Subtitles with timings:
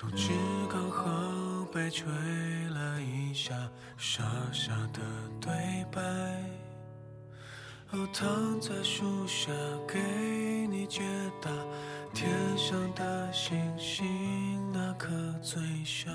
[0.00, 0.30] 树枝
[0.70, 1.04] 刚好
[1.70, 2.08] 被吹
[2.70, 3.54] 了一下，
[3.98, 5.00] 傻傻的
[5.38, 5.52] 对
[5.92, 6.00] 白，
[7.90, 9.52] 哦，躺在树下
[9.86, 9.98] 给
[10.68, 11.02] 你解
[11.42, 11.50] 答，
[12.14, 15.10] 天上的星星哪颗
[15.42, 16.10] 最像？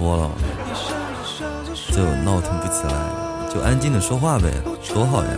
[0.00, 0.30] 脱了，
[1.92, 4.50] 就闹腾不起来，就安静的说话呗，
[4.94, 5.30] 多好呀！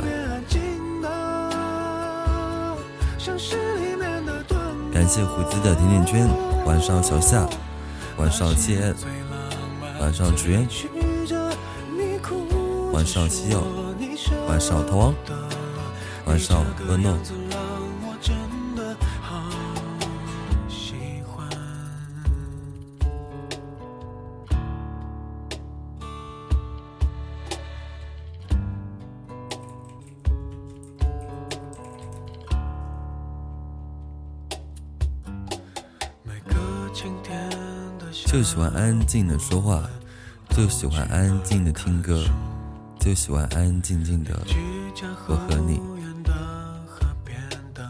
[4.94, 6.28] 感谢虎子的甜甜圈，
[6.64, 7.44] 晚上小夏，
[8.19, 8.94] 晚上谢恩，
[10.00, 10.69] 晚上纸鸢，
[12.92, 13.64] 晚上西药，
[14.47, 15.14] 晚上逃亡，
[16.26, 17.19] 晚上恶诺。
[38.52, 39.82] 喜欢安静的说话，
[40.50, 42.22] 就喜欢安静的听歌，
[43.00, 44.38] 就喜欢安安静静的
[45.26, 45.80] 我和你。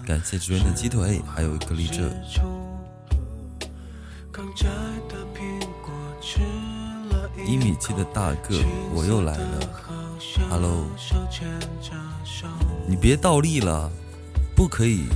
[0.06, 2.08] 感谢职员的鸡腿，还有一个荔枝。
[7.44, 8.56] 一米七的大个，
[8.94, 9.58] 我又来了。
[10.48, 10.86] Hello，
[12.86, 13.90] 你别倒立了，
[14.54, 15.06] 不可以。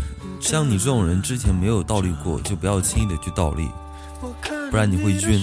[0.40, 3.70] 像你这种人，之前没有倒立过，就不要轻易的去倒立。
[4.70, 5.42] 不然你会晕，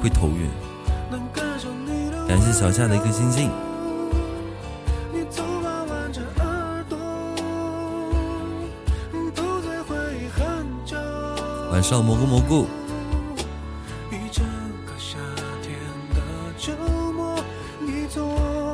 [0.00, 0.48] 会头晕。
[2.26, 3.50] 感谢小夏的一颗星星。
[11.70, 12.66] 晚上蘑菇蘑菇。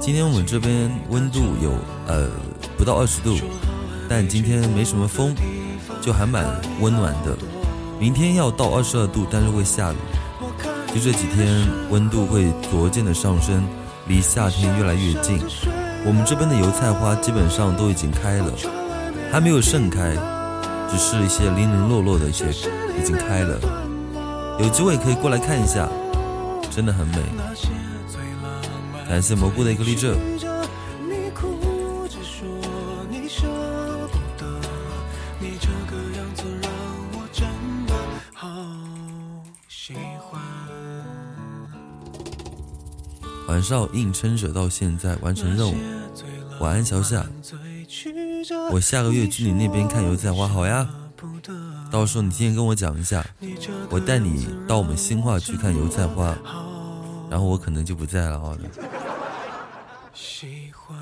[0.00, 1.73] 今天我们这边温度有
[2.06, 2.28] 呃
[2.77, 3.37] 不到二十度，
[4.09, 5.34] 但今天没什么风，
[6.03, 6.44] 就还蛮
[6.81, 7.37] 温暖的。
[7.99, 9.97] 明天要到二十二度，但是会下雨。
[10.94, 13.65] 就这几天温度会逐渐的上升，
[14.06, 15.41] 离夏天越来越近。
[16.06, 18.53] 我们这边的油菜花基本上都已经开了，
[19.32, 20.15] 还没有盛开，
[20.91, 23.59] 只是一些零零落落的一些已经开了。
[24.61, 25.88] 有机会可以过来看一下，
[26.71, 27.19] 真的很美。
[29.09, 30.15] 感谢蘑菇的一个励志。
[43.64, 45.75] 晚上硬撑着到现在完成任务，
[46.61, 47.25] 晚安小夏。
[48.70, 50.87] 我下个月去你那边看油菜花，好呀。
[51.90, 53.26] 到时候你提前跟我讲一下，
[53.88, 56.37] 我带你到我们新化去看油菜花，
[57.31, 58.58] 然后我可能就不在了啊。
[60.12, 60.99] 喜欢。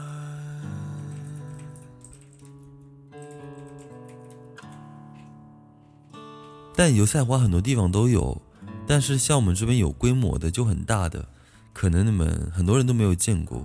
[6.77, 8.41] 但油菜花很多地方都有，
[8.87, 11.27] 但是像我们这边有规模的就很大的。
[11.73, 13.65] 可能你们很多人都没有见过，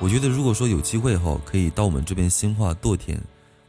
[0.00, 3.20] 我觉得如果说有机会哈，可以到我们这边兴化堕田，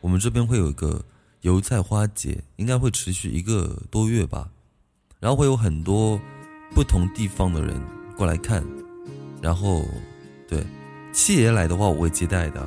[0.01, 1.03] 我们这边会有一个
[1.41, 4.47] 油菜花节，应该会持续一个多月吧，
[5.19, 6.19] 然后会有很多
[6.73, 7.79] 不同地方的人
[8.17, 8.63] 过来看，
[9.41, 9.85] 然后
[10.47, 10.65] 对
[11.11, 12.61] 七爷来的话我会接待的，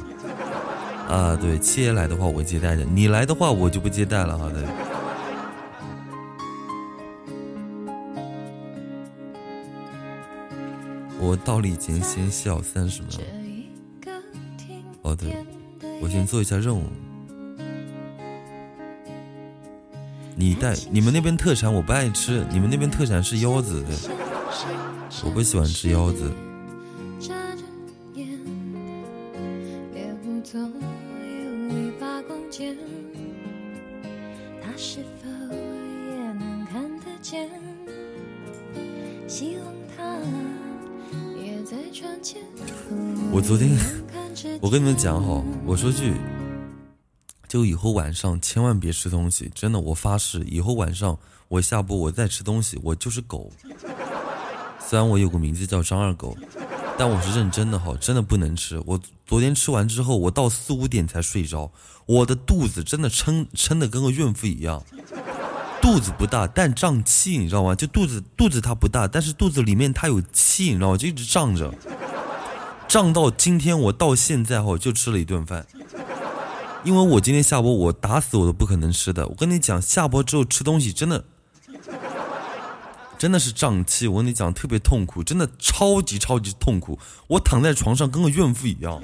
[1.08, 4.95] 啊对七爷来的话我会接待的，你来的话我就不接待了哈对。
[11.26, 13.10] 我倒立前先笑三十秒。
[15.02, 15.44] 哦对，
[16.00, 16.84] 我先做一下任务。
[20.36, 23.88] 你带你们那边特产我不爱吃，你们那边特产是腰子的。
[25.24, 26.30] 我不喜欢吃腰子。
[43.32, 43.70] 我昨天，
[44.60, 46.14] 我跟你们讲好，我说句，
[47.48, 53.50] 就以后晚上千万别吃东西，真的，我发誓，以后晚上我下播我再吃东西，我就是狗。
[54.86, 56.36] 虽然我有个名字叫张二狗，
[56.98, 58.82] 但我是认真的哈，真的不能吃。
[58.84, 61.72] 我昨天吃完之后，我到四五点才睡着，
[62.06, 64.82] 我的肚子真的撑撑的跟个孕妇一样。
[65.80, 67.74] 肚子不大，但胀气，你知道吗？
[67.74, 70.96] 就肚子肚子它不大，但是肚子里面它有气，你知道吗？
[70.96, 71.72] 就一直胀着，
[72.88, 75.64] 胀到今天我到现在哈就吃了一顿饭，
[76.82, 79.28] 因为我今天下播我打死我都不可能吃的。
[79.28, 81.24] 我跟你讲，下播之后吃东西真的
[83.16, 86.98] 真的是胀气，我跟你讲特别痛苦，真的超级超级痛苦。
[87.28, 89.00] 我躺在床上跟个孕妇一样，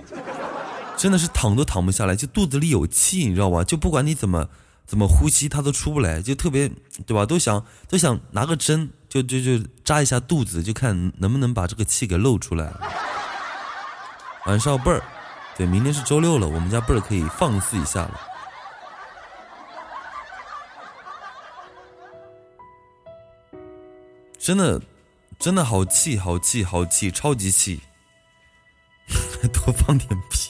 [0.96, 3.62] 真的是躺都躺不下来，就肚子里有气，你知道吧？
[3.62, 4.48] 就不管你怎么。
[4.86, 6.70] 怎么呼吸他都出不来，就特别，
[7.06, 7.24] 对吧？
[7.24, 12.72] 都想都想拿个针，就就就扎一下肚子，就看能不能把这个气给漏出来。
[14.46, 15.02] 晚上贝儿，
[15.56, 18.20] 对，明天是周六了，我们家贝儿可以放肆一下了。
[24.36, 24.82] 真的，
[25.38, 27.80] 真的好气，好气，好气，超级气！
[29.54, 30.41] 多放点屁。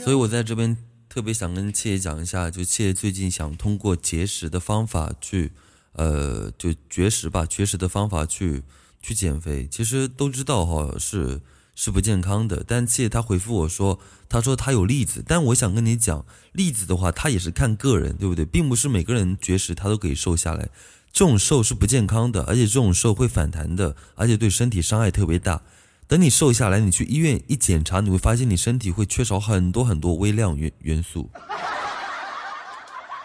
[0.00, 0.76] 所以我在这边
[1.08, 5.52] 特别想跟七爷讲一下，就七爷最近想通过节食的方法去，
[5.92, 8.62] 呃，就绝食吧，绝食的方法去
[9.02, 9.68] 去减肥。
[9.70, 11.40] 其实都知道哈，是
[11.74, 12.64] 是不健康的。
[12.66, 13.98] 但七爷他回复我说，
[14.28, 18.44] 他说他有例子，但我想跟你讲，例子的话，他也是看个人，对不对？
[18.44, 20.68] 并不是每个人绝食他都可以瘦下来，
[21.12, 25.62] 这种瘦是不健康的，而且这种瘦会反弹的，而且对身体伤害特别大。
[26.08, 31.28] 等你瘦下来，你去医院一检查，你会发现你身体会缺少很多很多微量元元素，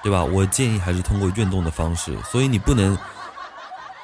[0.03, 0.21] 对吧？
[0.25, 2.97] 我建议还是通过运动的方式，所以你不能，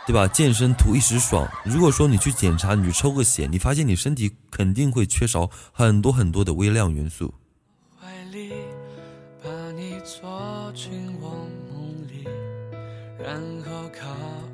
[0.08, 0.26] 对吧？
[0.30, 1.46] 健身图一时爽。
[1.66, 7.34] 如果说你去检查，你去抽个血，你发现你身体肯定会缺少很多很多的微量元素。
[8.00, 8.54] 怀里
[9.44, 12.26] 把你捉进我梦里，
[13.22, 14.08] 然后靠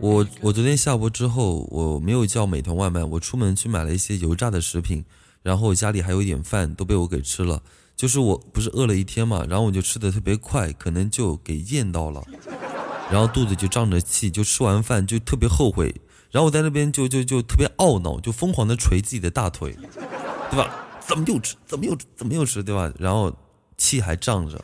[0.06, 5.04] 我我昨天下播之后，我没有叫美团外卖，我出门去买了一些油炸的食品，
[5.42, 7.60] 然后家里还有一点饭都被我给吃了。
[7.96, 12.24] 就是我不是饿了一天嘛，然后我就吃的特别快，可能就给咽到了，
[13.10, 15.88] 然后肚子就胀着气，就吃完饭就特别后悔，
[16.30, 19.76] 然后我在那边就就就特别懊恼，就疯狂的捶自己的大腿，
[20.52, 20.86] 对吧？
[21.00, 21.56] 怎么又吃？
[21.66, 22.62] 怎么又怎么又吃？
[22.62, 22.94] 对吧？
[23.00, 23.36] 然后
[23.76, 24.64] 气还胀着。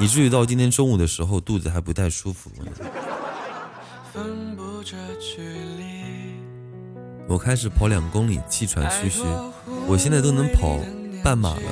[0.00, 2.50] 以至于到今天中午的时候，肚子还不太舒服。
[7.28, 9.22] 我开始跑两公里，气喘吁吁。
[9.86, 10.78] 我现在都能跑
[11.24, 11.62] 半马了，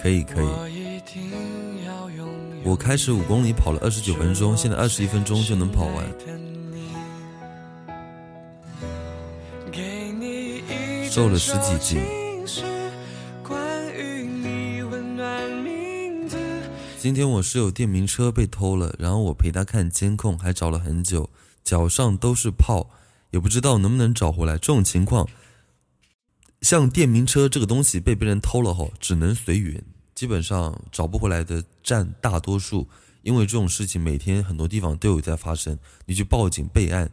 [0.00, 0.46] 可以可以。
[2.64, 6.06] 我开始五公里跑了二十九分钟，现在二十一分钟就能跑完。
[11.10, 12.00] 瘦了十几斤。
[16.98, 21.28] 今天我室友电瓶车被偷了，然后我陪他看监控，还找了很久，
[21.64, 22.90] 脚上都是泡，
[23.30, 24.54] 也不知道能不能找回来。
[24.54, 25.28] 这种情况，
[26.60, 29.82] 像电瓶车这个东西被别人偷了后，只能随缘，
[30.14, 32.88] 基本上找不回来的占大多数。
[33.22, 37.08] 因为这种事情每天很多地方都有在发生，你去报警备案，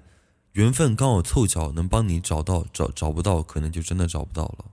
[0.54, 4.66] 缘分刚好凑巧能帮你找到，找找不到可能就真的找不到了。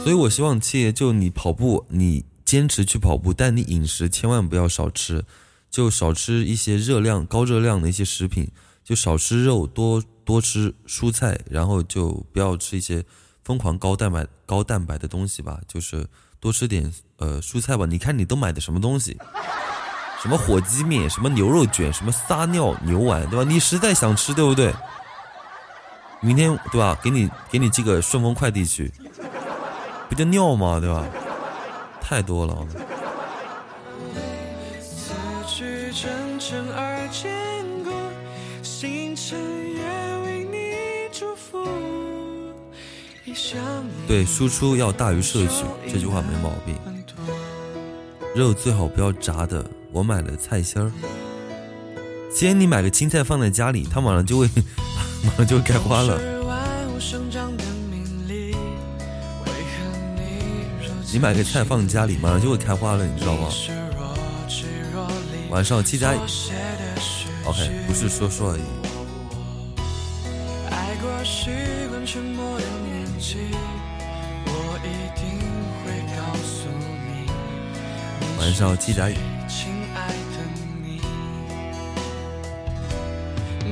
[0.00, 5.24] 所以，我希望七爷就你跑步，你坚持去跑步，但你饮食千万不要少吃，
[5.70, 8.46] 就少吃一些热量、高热量的一些食品，
[8.84, 13.02] 就少吃肉，多多吃蔬菜，然后就不要吃一些
[13.42, 16.06] 疯狂高蛋白、高蛋白的东西吧， 就是
[16.40, 17.86] 多吃点呃蔬菜吧。
[17.86, 19.16] 你看你都买的什么东西？
[20.20, 23.50] 什么火鸡面，什么牛肉卷，什么撒尿牛丸，对吧？
[23.50, 24.74] 你实在想吃，对不对？
[26.20, 27.00] 明天对吧？
[27.02, 28.92] 给你给你寄个顺丰快递去。
[30.10, 30.78] 不就尿吗？
[30.78, 31.08] 对吧？
[32.02, 32.66] 太多了。
[44.08, 46.76] 对，输出要大于摄取，这句话没毛病。
[48.34, 49.64] 肉最好不要炸的。
[49.92, 50.90] 我买了菜心儿。
[52.34, 54.48] 先你买个青菜放在家里，它马上就会，
[55.24, 56.18] 马上就会开花了。
[61.12, 63.48] 你买个菜放你家里，马上就会开花了，你知道吗？
[65.50, 66.18] 晚上七加一
[67.44, 68.62] ，OK，不是说说而已。
[78.38, 79.14] 晚上七点。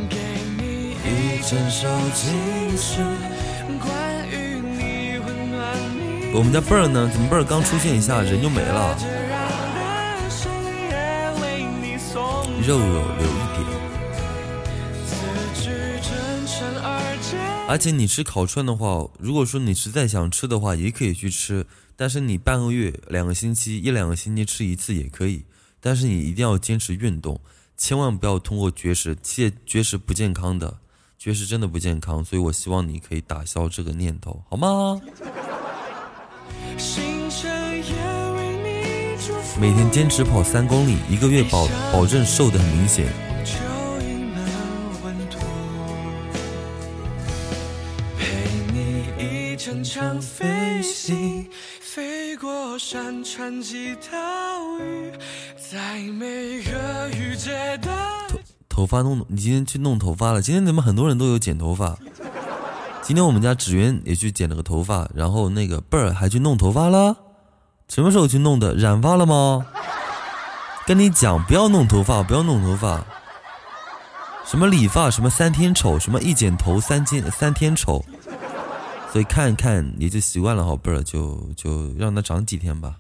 [0.09, 0.17] 给
[0.59, 3.30] 你一整首情诗。
[6.33, 7.11] 我们家贝儿呢？
[7.13, 8.97] 怎么贝儿刚出现一下人就没了？
[12.67, 12.85] 肉肉
[13.19, 13.67] 留一点。
[17.67, 21.67] 而且你吃烤串的话，如果说你实在想吃的话，也可以去吃。
[21.97, 25.45] 但是你半个月、两个星期、一两个星期吃一次也可以。
[25.81, 27.41] 但是你一定要坚持运动，
[27.77, 30.79] 千万不要通过绝食，戒绝食不健康的。
[31.19, 35.01] 绝食真的不健康，所以我希望你可以打消这个念头，好吗？
[39.61, 43.07] 每天坚持跑三公里，一个月保保证瘦的很明显。
[58.69, 60.41] 头发弄，你今天去弄头发了？
[60.41, 61.99] 今天怎么很多人都有剪头发？
[63.11, 67.17] 今天我们家芷云也去剪了个头发，然后那个贝儿还去弄头发了。
[67.89, 68.73] 什么时候去弄的？
[68.77, 69.67] 染发了吗？
[70.87, 73.05] 跟你讲，不要弄头发，不要弄头发。
[74.47, 78.05] 什么理发，什么三天丑，什么一剪头三天三天丑。
[79.13, 82.95] 所以看一看也就习惯了，好贝儿就就让它长几天吧。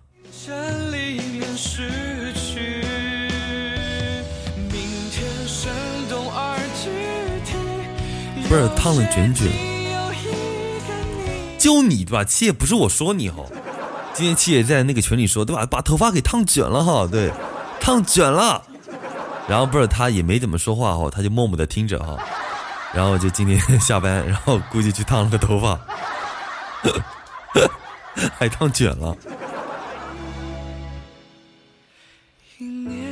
[8.51, 9.47] 贝儿烫了卷卷，
[11.61, 12.25] 就你对吧？
[12.25, 13.45] 七爷不是我说你哈，
[14.15, 15.67] 今天七爷在那个群里说对吧？
[15.67, 17.31] 把头发给烫卷了哈，对，
[17.79, 18.65] 烫卷了。
[19.47, 22.17] 然后不是他也没怎么说话哈，他就默默的听着哈。
[22.95, 25.79] 然后就今天下班，然后估计去烫了个头发，
[28.39, 29.15] 还烫卷了。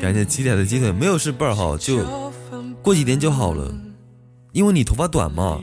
[0.01, 2.33] 感谢七仔的鸡腿，没有事，贝儿哈，就
[2.83, 3.71] 过几天就好了。
[4.53, 5.61] 因为你头发短嘛，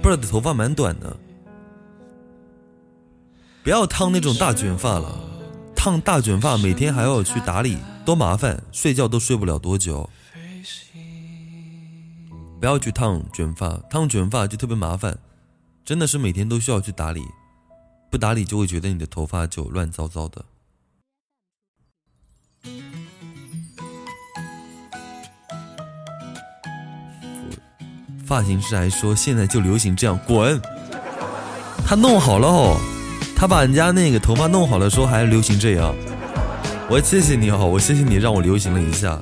[0.00, 1.16] 贝儿的头发蛮短的，
[3.62, 5.20] 不要烫那种大卷发了，
[5.76, 7.76] 烫大卷发每天还要去打理，
[8.06, 10.08] 多麻烦，睡觉都睡不了多久。
[12.58, 15.18] 不要去烫卷发，烫卷发就特别麻烦，
[15.84, 17.22] 真的是每天都需要去打理，
[18.10, 20.44] 不打理就会觉得你的头发就乱糟糟的。
[28.24, 30.60] 发型师还说现在就流行这样，滚！
[31.84, 32.80] 他弄好了哦，
[33.40, 35.94] 他把人家那个头发弄好了，说还流行这样。
[36.90, 39.18] 我谢谢你哦，我谢谢你让我流行了一下。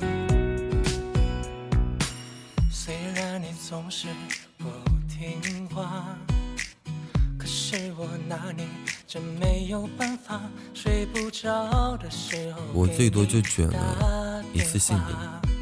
[12.73, 15.15] 我最多就卷了一次性的。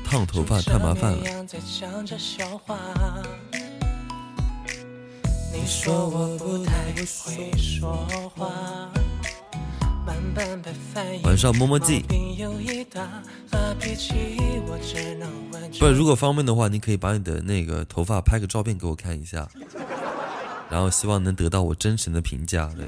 [0.04, 1.24] 烫头发太麻烦了。
[11.24, 12.04] 晚上摸摸记。
[15.80, 19.48] 不，如果方便的话，你可以把你的那个头发拍个照片给我看一下，
[20.70, 22.70] 然后希望能得到我真诚的评价。
[22.75, 22.86] 对。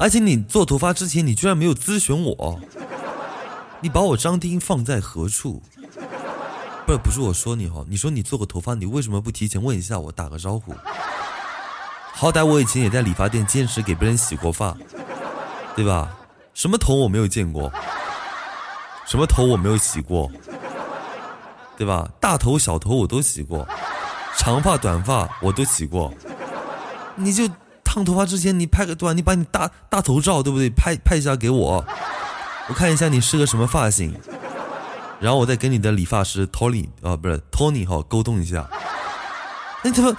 [0.00, 2.60] 而且你做头发之前，你居然没有咨询我，
[3.80, 5.62] 你把我张丁放在何处？
[6.96, 10.74] 不是不是我说你哈，你说你做个头发，你为什么不提前问一下我，打个招呼？
[12.12, 14.76] 好歹我以前也在理发店坚持给别人洗过发，
[15.74, 16.14] 对吧？
[16.54, 17.72] 什么头我没有见过，
[19.06, 20.30] 什么头我没有洗过，
[21.76, 22.08] 对吧？
[22.20, 23.66] 大头小头我都洗过，
[24.36, 26.12] 长发短发我都洗过，
[27.16, 27.48] 你就。
[27.84, 30.70] 烫头发之前，你拍个短，你把你大大头照，对不对？
[30.70, 31.84] 拍拍一下给我，
[32.66, 34.18] 我看一下你是个什么发型，
[35.22, 38.68] 然后我再跟你的理发师 Tony 啊，不是 Tony 哈，沟通一下。
[39.84, 40.12] 你怎么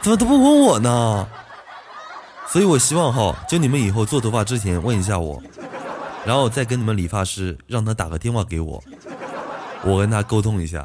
[0.00, 1.28] 怎么都不问我呢？
[2.46, 5.42] 所以我希望哈，就你们以后做头发之前问一下我，
[6.24, 8.82] 然后再跟你们理发师让他打个电话给我，
[9.84, 10.82] 我跟他沟通一下。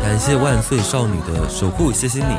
[0.00, 2.36] 感谢万岁少女的守护，谢谢你。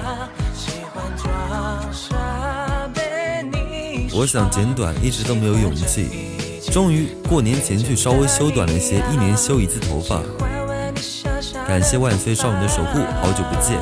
[4.14, 6.35] 我想剪短，一直都没有勇气，
[6.76, 10.22] 终于过年前去稍微修短了些，一年修一次头发。
[11.66, 13.80] 感谢万岁少女的守护，好久不见。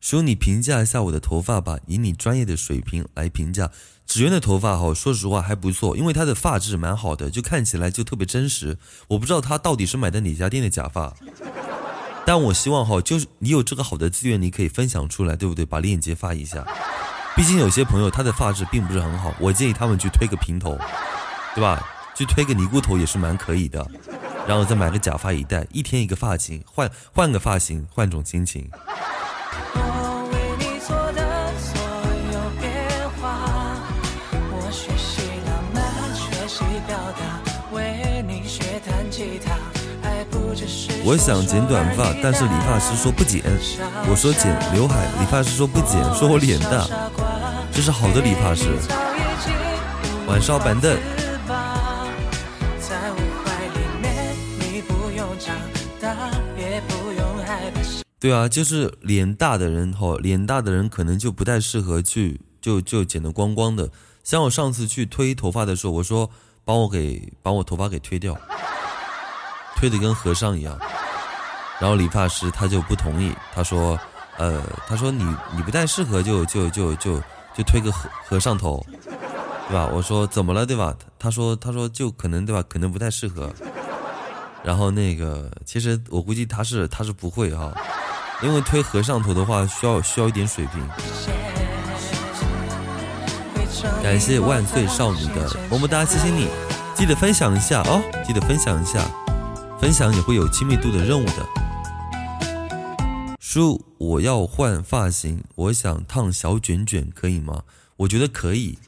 [0.00, 3.70] 说你评价一下我的头发吧，以你专业的水平来评价。
[4.06, 8.78] 纸鸢的头发哈，说实话还不错，因为他的发质蛮好的，就看起来就特别真实。
[9.08, 11.14] 我不知道他到底是买的哪家店的假发，
[12.30, 15.66] 但我希望哈，就是你有这个好的资源，你可以分享出来，对不对？
[15.66, 16.64] 把链接发一下。
[17.34, 20.78] 毕竟有些朋友他的发质并不是很好，我建议他们去推个平头，
[21.56, 21.84] 对吧？
[22.14, 23.84] 去推个尼姑头也是蛮可以的，
[24.46, 28.70] 然后再买个假发一戴，一天一个发型，换换个发型，换种心情。
[41.02, 43.42] 我想剪短发，但是理发师说不剪。
[44.08, 46.86] 我说剪刘海，理发师说不剪，说我脸大。
[47.72, 48.68] 这是好的理发师。
[50.26, 50.96] 晚上板凳。
[58.18, 63.90] 对啊，就是脸大的人吼，脸大的人可能就不太适合去就就剪得光光的。
[64.22, 66.28] 像我上次去推头发的时候，我说
[66.62, 68.36] 帮我给把我头发给推掉，
[69.80, 70.78] 推的跟和尚一样。
[71.80, 73.98] 然后理发师他就不同意，他说，
[74.36, 75.24] 呃，他说你
[75.56, 77.18] 你不太适合就就就就
[77.54, 78.84] 就推个和和尚头，
[79.66, 79.88] 对吧？
[79.90, 80.94] 我说怎么了，对吧？
[81.18, 82.62] 他说他说就可能对吧？
[82.68, 83.50] 可能不太适合。
[84.62, 87.72] 然后那个其实我估计他是他是不会哈，
[88.42, 90.86] 因为推和尚头的话需要需要一点水平。
[94.02, 96.46] 感谢万岁少女的么么哒，谢谢你，
[96.94, 99.00] 记得分享一下哦，记得分享一下，
[99.80, 101.48] 分享也会有亲密度的任务的。
[103.38, 107.62] 叔，我要换发型，我想烫小卷卷，可以吗？
[107.96, 108.78] 我觉得可以，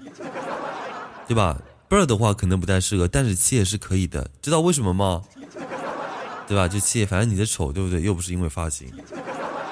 [1.27, 1.57] 对吧？
[1.89, 5.23] 贝儿的话可能不太适合，但是七也是可以的，知道为什么吗？
[6.47, 6.69] 对吧？
[6.69, 8.03] 就七，反正你的丑，对不对？
[8.03, 8.87] 又不是因为发型，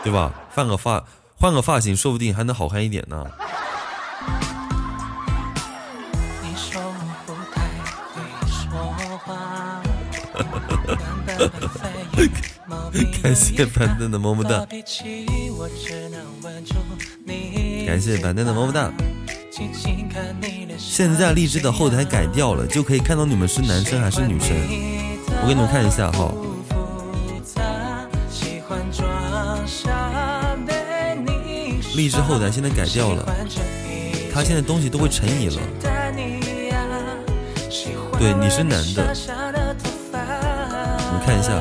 [0.03, 0.33] 对吧？
[0.55, 1.05] 换个发，
[1.37, 3.27] 换个发型，说不定还能好看一点呢。
[13.23, 14.67] 感谢板凳的么么哒，
[17.87, 18.91] 感谢板凳的么么哒。
[20.79, 24.51] 现在荔枝的后台改掉了，就可以看到你们是男生还是女生。
[25.43, 26.33] 我给你们看一下哈。
[31.95, 33.27] 荔枝后台现在改掉了，
[34.33, 35.61] 他现在东西都会乘以了。
[38.19, 39.15] 对，你是男的，
[41.31, 41.53] 看一下。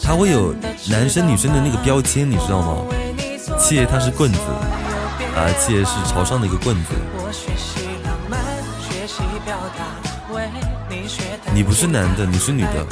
[0.00, 0.54] 他会有
[0.88, 2.84] 男生女生的那个标签，你知道吗？
[3.58, 4.38] 七爷他是棍子，
[5.34, 6.94] 啊，七爷是朝上的一个棍子。
[11.52, 12.86] 你不是男的，你是女的。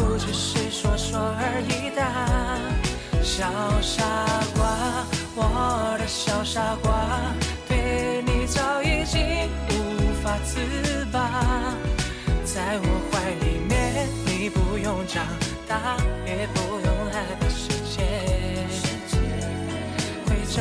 [14.68, 15.24] 不用长
[15.66, 16.98] 大，也不用。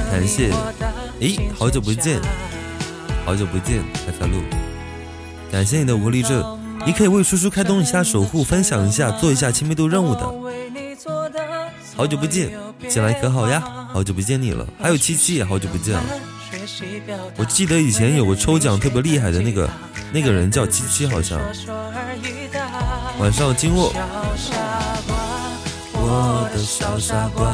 [0.10, 0.50] 感谢，
[1.20, 2.20] 诶，好久不见，
[3.26, 4.42] 好久不见，开发路，
[5.52, 10.22] 感谢你的无力症，你可以为叔叔开通一下守护，分享一下，做一下亲密度任务的。
[11.96, 12.52] 好久不见，
[12.88, 13.62] 进来可好呀？
[13.92, 16.04] 好久不见你了，还有七七也好久不见了。
[17.36, 19.70] 我记得以前有个抽奖特别厉害的那个
[20.12, 21.40] 那个人叫七七，好像。
[23.20, 23.92] 晚上金卧。
[25.94, 27.52] 我的小傻瓜。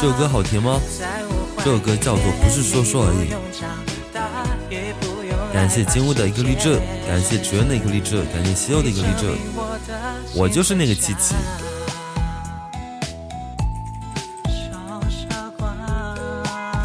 [0.00, 0.80] 这首歌好听吗？
[1.58, 3.30] 这首歌叫做《不是说说而已》。
[5.52, 9.30] 感谢金屋的一个励志，感谢职员的一个励志，感谢西柚的一个励志。
[10.34, 11.34] 我就是那个七七。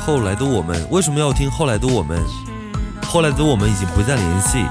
[0.06, 1.50] 后来的我们为什么要听？
[1.50, 2.22] 后来的我们，
[3.16, 4.66] 后来的我们已经不再联系，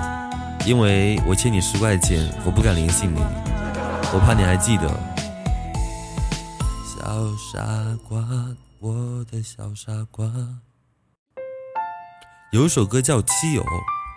[0.67, 3.19] 因为我欠你十块钱，我不敢联系你，
[4.13, 4.87] 我怕你还记得。
[6.85, 7.65] 小傻
[8.07, 8.23] 瓜，
[8.81, 10.31] 我的小傻瓜。
[12.53, 13.63] 有一首歌叫《七友》，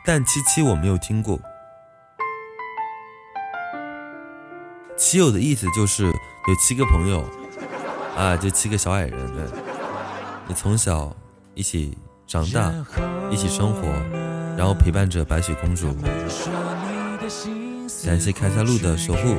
[0.05, 1.39] 但七七我没有听过。
[4.97, 7.23] 七友的意思就是有七个朋友，
[8.17, 9.45] 啊，就七个小矮人对。
[10.49, 11.15] 你从小
[11.53, 12.73] 一起长大，
[13.31, 13.87] 一起生活，
[14.57, 15.95] 然后陪伴着白雪公主。
[18.05, 19.37] 感谢凯撒路的守护。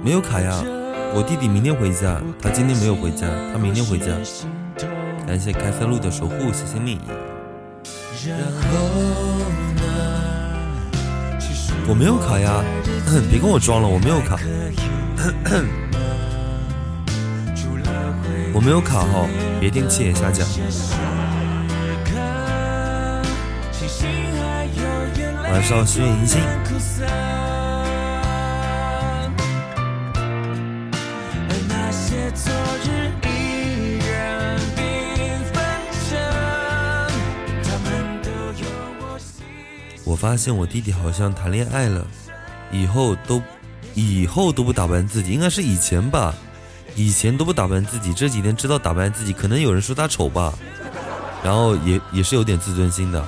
[0.00, 0.62] 没有卡呀，
[1.12, 4.06] 我弟弟明天回家，他今天没有回家，他明天回家。
[5.26, 7.00] 感谢开塞露的守护，谢谢你。
[11.88, 12.62] 我没有卡呀，
[13.28, 14.38] 别跟我装了，我没有卡。
[18.54, 19.28] 我没有卡号，
[19.60, 20.46] 别听七眼瞎讲。
[25.44, 26.40] 晚上十月银星。
[40.04, 42.04] 我发现我弟弟好像谈恋爱了，
[42.72, 43.42] 以后都，
[43.94, 46.34] 以后都不打扮自己，应该是以前吧，
[46.94, 50.52] 以前都不打扮自己，这几天知道打扮自己，可能有人说他丑吧，
[51.42, 53.24] 然后也也是有点自尊心的。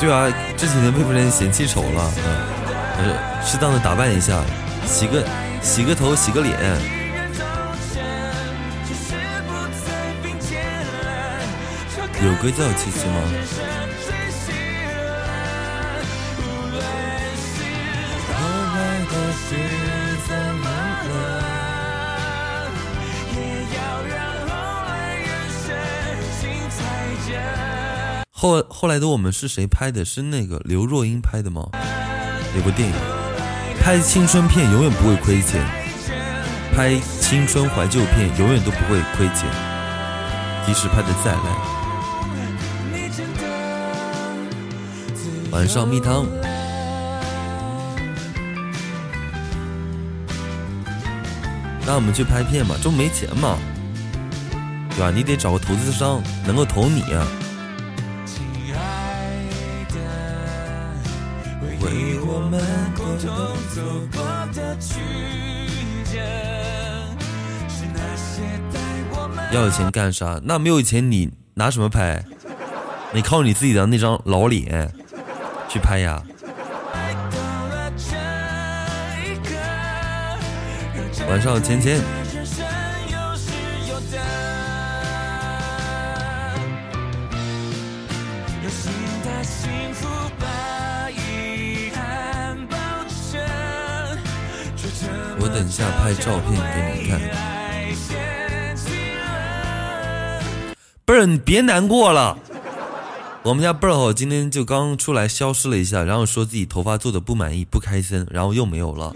[0.00, 2.12] 对啊，这几天被别人嫌弃丑了，
[2.98, 4.42] 嗯，适当的打扮一下，
[4.86, 5.24] 洗个。
[5.60, 6.54] 洗个头，洗个脸。
[12.24, 13.14] 有歌叫七七吗？
[28.32, 30.04] 后后来的我们是谁拍的？
[30.04, 31.68] 是那个刘若英拍的吗？
[32.56, 32.94] 有部电影。
[33.80, 35.64] 拍青春片永远不会亏钱，
[36.74, 39.48] 拍青春怀旧片永远都不会亏钱，
[40.66, 41.77] 即使拍的再烂。
[45.58, 46.24] 晚上蜜汤，
[51.84, 53.58] 那我们去拍片嘛，就没钱嘛，
[54.90, 55.10] 对吧？
[55.10, 57.26] 你得找个投资商能够投你啊。
[61.80, 62.62] 为我们
[62.96, 63.28] 共同
[63.74, 64.22] 走过
[64.54, 65.00] 的曲
[66.04, 66.20] 折，
[67.68, 68.42] 是那些
[68.72, 68.78] 带
[69.10, 69.44] 我们。
[69.52, 70.40] 要有钱干啥？
[70.44, 72.24] 那没有钱你拿什么拍？
[73.12, 74.94] 你靠你自己的那张老脸
[75.68, 76.22] 去拍呀。
[81.28, 82.00] 晚上芊芊。
[95.40, 95.48] 我。
[95.58, 97.20] 等下拍照片给你看，
[101.04, 102.38] 不是你别难过了。
[103.44, 109.14] 我们家贝儿吼今天就刚出来消失了一下，然后说自己头发做的不满意不开心，然后又没有了。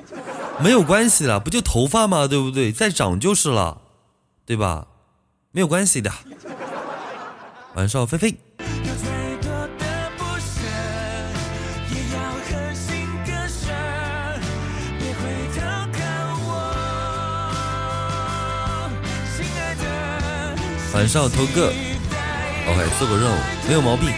[0.60, 2.26] 没有关系了，不就头发吗？
[2.26, 2.72] 对不对？
[2.72, 3.82] 再长就是了，
[4.46, 4.86] 对吧？
[5.50, 6.10] 没有关系的。
[7.74, 8.38] 晚上菲菲。
[20.94, 21.72] 晚上头个
[22.66, 24.12] ，OK，做个任务没有毛病。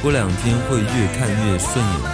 [0.00, 2.08] 过两天会越看越顺眼的。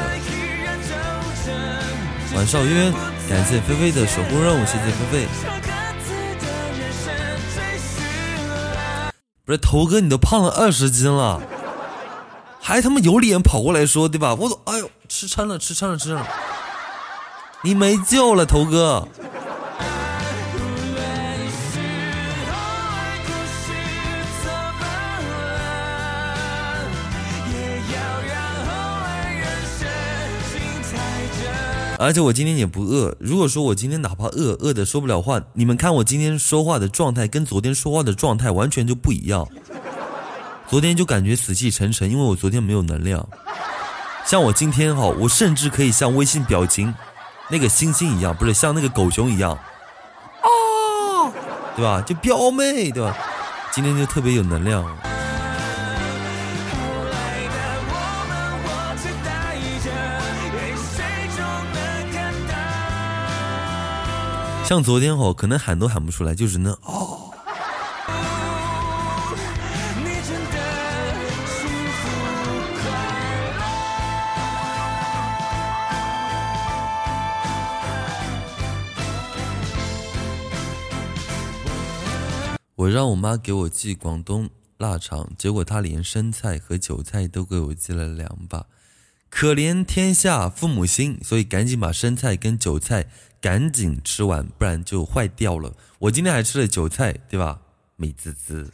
[2.35, 2.93] 晚上渊，
[3.29, 5.29] 感谢菲菲的守护任务，谢谢菲菲。
[9.45, 11.43] 不是头哥，你都胖了二十斤了。
[12.61, 14.35] 还他妈有脸跑过来说，对吧？
[14.35, 16.27] 我都哎呦，吃撑了，吃撑了，吃撑了，
[17.65, 19.09] 你没救了，头哥。
[31.99, 33.17] 而且我今天也不饿。
[33.19, 39.49] 如果说我今天哪怕饿，饿的说不了话，你们看我今天说话的状态跟昨天说话的状态完全就不一样。
[40.69, 43.27] 昨天就感觉死气沉沉，因为我昨天没有能量。
[44.27, 46.95] 像我今天哈，我甚至可以像微信表情
[47.49, 49.59] 那个星星一样，不是像那个狗熊一样，
[50.43, 51.31] 哦，
[51.77, 52.03] 对吧？
[52.07, 53.17] 就彪妹，对吧？
[53.71, 54.85] 今天就特别有能量。
[64.65, 67.24] 像昨天吼，可能喊都喊不出来，就只能哦。
[82.85, 88.67] 我让我妈给我寄广东腊肠，结果她连生菜和韭菜都给我寄了两把，
[89.31, 93.07] 可怜天下父母心，所以赶紧把生菜跟韭菜
[93.41, 95.75] 赶紧吃完，不然就坏掉了。
[95.99, 97.61] 我今天还吃了韭菜，对吧？
[97.97, 98.71] 美滋滋。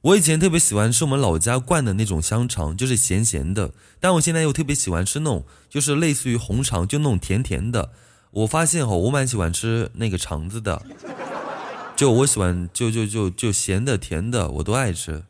[0.00, 3.74] 我以前特别喜欢吃我们老家灌的那种香肠，就是咸咸的。
[4.00, 7.92] 但我现在又特别喜欢吃那种，就是类似于红肠，就那种甜甜的。
[8.36, 10.82] 我发现哈，我蛮喜欢吃那个肠子的，
[11.96, 15.22] 就我喜欢，就就就就咸的、甜的，我都爱吃。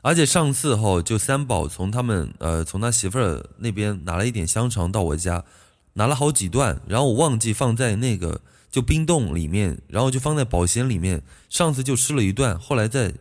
[0.00, 5.44] 而且上次哈，就三宝从他们呃从他媳妇儿那边拿了一点香肠到我家，
[5.92, 11.22] 拿了好几段，然后我忘记放在那个就冰冻里面，然后就放在保鲜里面。
[11.50, 13.12] 上次就吃了一段，后来在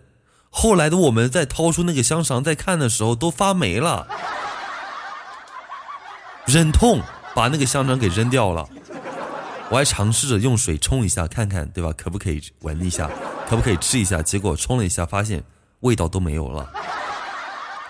[0.49, 4.07] 后来的我们在掏出那个香肠再看的时候都发霉了，
[6.45, 7.01] 忍痛
[7.35, 8.67] 把那个香肠给扔掉了。
[9.69, 11.93] 我还尝试着用水冲一下看看，对吧？
[11.97, 13.09] 可不可以闻一下？
[13.47, 14.21] 可不可以吃一下？
[14.21, 15.43] 结果冲了一下发现。
[15.81, 16.69] 味道都没有了，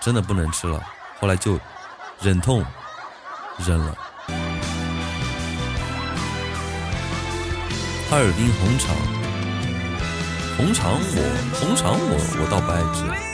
[0.00, 0.82] 真的不能吃了。
[1.20, 1.58] 后来就
[2.22, 2.64] 忍痛
[3.58, 3.94] 扔了。
[8.08, 8.96] 哈尔滨红肠，
[10.56, 13.31] 红肠我红肠我我倒不爱吃。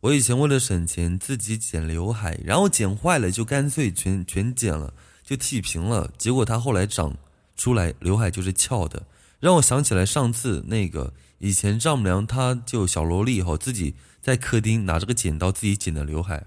[0.00, 6.08] 我以前为了省钱自己剪刘海，然后剪坏了就干脆全全剪了，就剃平了。
[6.16, 7.16] 结果它后来长
[7.56, 9.02] 出来刘海就是翘的。
[9.40, 16.44] 让我想起来上次那个以前丈母娘，她就小萝莉哈自己在客厅拿着个剪刀自己剪的刘海。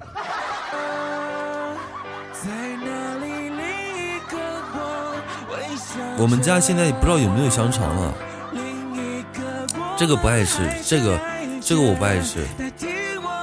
[6.17, 8.13] 我们家现在不知道有没有香肠了，
[9.97, 11.19] 这个不爱吃，这个
[11.59, 12.45] 这个我不爱吃，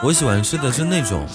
[0.00, 1.26] 我喜欢吃的是那种。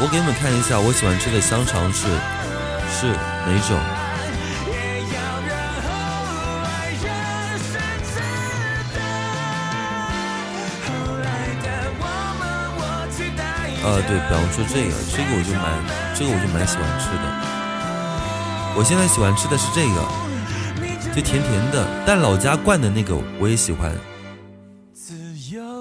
[0.00, 2.06] 我给你们看一下，我喜欢吃的香肠是
[2.92, 3.78] 是哪种？
[13.82, 15.64] 呃，对，比方说这个，这个我就蛮，
[16.14, 17.24] 这个我就蛮喜欢吃的。
[18.76, 20.27] 我现在喜欢吃的是这个，
[21.14, 23.92] 就甜甜的，但老家灌的那个我也喜欢。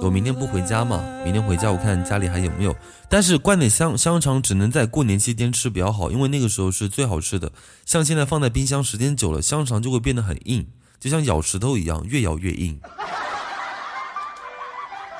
[0.02, 1.04] 我明天不回家嘛？
[1.24, 2.76] 明天回家我看家里还有没有。
[3.10, 7.52] 但是灌点香香肠只能在过年期间吃比较好，因为那个时候是最好吃的。
[7.86, 10.68] 像现在放在冰箱时间久了，香肠就会变得很硬，
[11.00, 12.80] 就像咬石头一样，越咬越硬。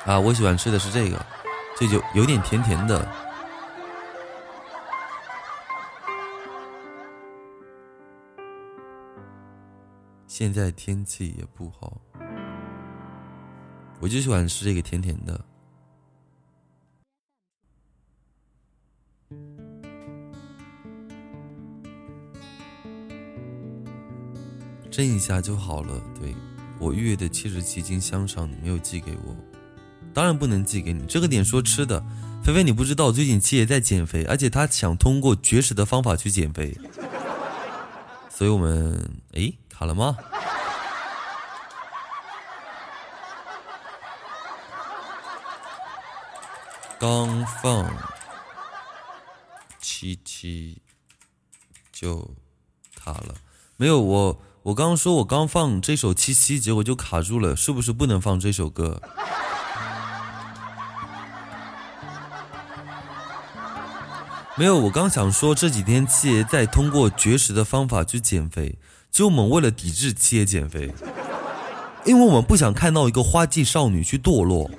[0.06, 1.26] 啊，我喜欢吃的是这个，
[1.80, 3.08] 这就有点甜甜的。
[10.40, 12.00] 现在天气也不好。
[14.00, 15.46] 我就喜欢吃这个甜甜的，
[24.92, 26.00] 蒸一下就好了。
[26.20, 26.36] 对
[26.78, 29.36] 我预约的七十七斤香肠，你没有寄给我，
[30.14, 31.04] 当然不能寄给你。
[31.08, 32.00] 这个点说吃的，
[32.44, 36.78] 菲菲你不知道，最近七爷在减肥，而且他想通过绝食的方法去减肥，
[38.30, 40.18] 所以我们诶卡了吗？
[46.98, 47.86] 刚放
[49.80, 50.82] 七七
[51.92, 52.34] 就
[52.96, 53.36] 卡了，
[53.76, 59.00] 没有我我刚刚说我刚放这首七七，结果就卡住了，是不是不能放这首歌？
[64.56, 68.80] 没有，我刚想说这几天七爷在通过绝食的方法去减肥，
[69.12, 70.94] 就我们为了抵制七爷减肥，
[72.06, 74.70] 因为我们不想看到一个花季少女去堕落。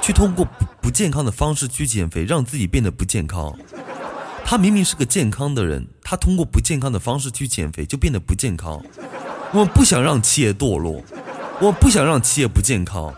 [0.00, 3.50] 去通过不不健康的方式去减肥，让自己变得不健康。
[4.44, 8.78] 她明明是个健康的人，她通过不健康的方式去减肥，就变得不健康。
[9.52, 11.02] 我们不想让企业堕落，
[11.58, 13.14] 我不想让企业不健康。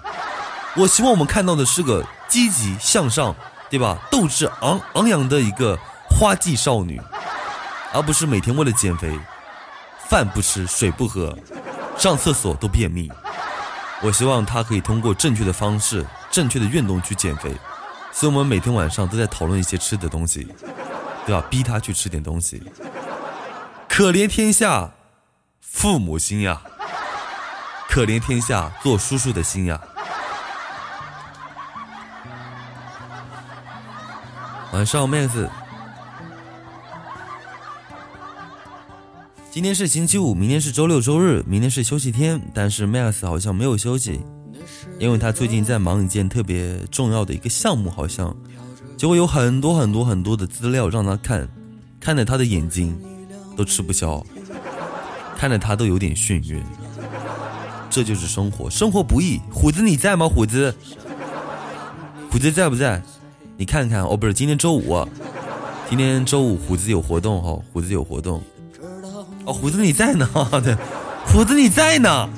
[0.77, 3.35] 我希望我们看到的是个积极向上，
[3.69, 3.99] 对吧？
[4.09, 5.77] 斗志昂昂扬的一个
[6.09, 7.01] 花季少女，
[7.93, 9.11] 而不是每天为了减肥，
[10.09, 11.37] 饭不吃，水不喝，
[11.97, 13.11] 上厕所都便秘。
[14.03, 16.05] 我希望他可以通过正确的方式。
[16.29, 17.57] 正确的运动去减肥，
[18.13, 20.47] 所以我们每天晚上都在讨论一些吃的东西，
[21.25, 21.43] 对吧？
[21.49, 22.63] 逼他去吃点东西。
[23.89, 24.91] 可怜天下
[25.63, 26.61] 父母心呀，
[27.89, 29.81] 可怜天下做叔叔的心呀。
[34.73, 35.49] 晚上妹子
[39.57, 44.21] 今天是星期五，明天是周六周日，明天是休息天，但是 Max 好像没有休息。
[44.99, 48.37] 因为他最近在忙一件特别重要的一个项目，好像
[48.99, 51.49] 结果有很多很多很多的资料让他看，
[51.99, 52.95] 看得他的眼睛
[53.57, 54.23] 都吃不消，
[55.39, 56.63] 看着他都有点眩晕。
[57.89, 59.41] 这就是生活，生活不易。
[59.51, 60.29] 虎子你在吗？
[60.29, 60.75] 虎子，
[62.31, 63.03] 虎子在不在？
[63.57, 65.09] 你看看哦，不是，今天周五，
[65.89, 68.43] 今天周五虎子有活动哈，虎子有活动。
[69.47, 70.29] 哦，虎子你在呢，
[70.63, 70.77] 对，
[71.27, 72.29] 虎子你在呢，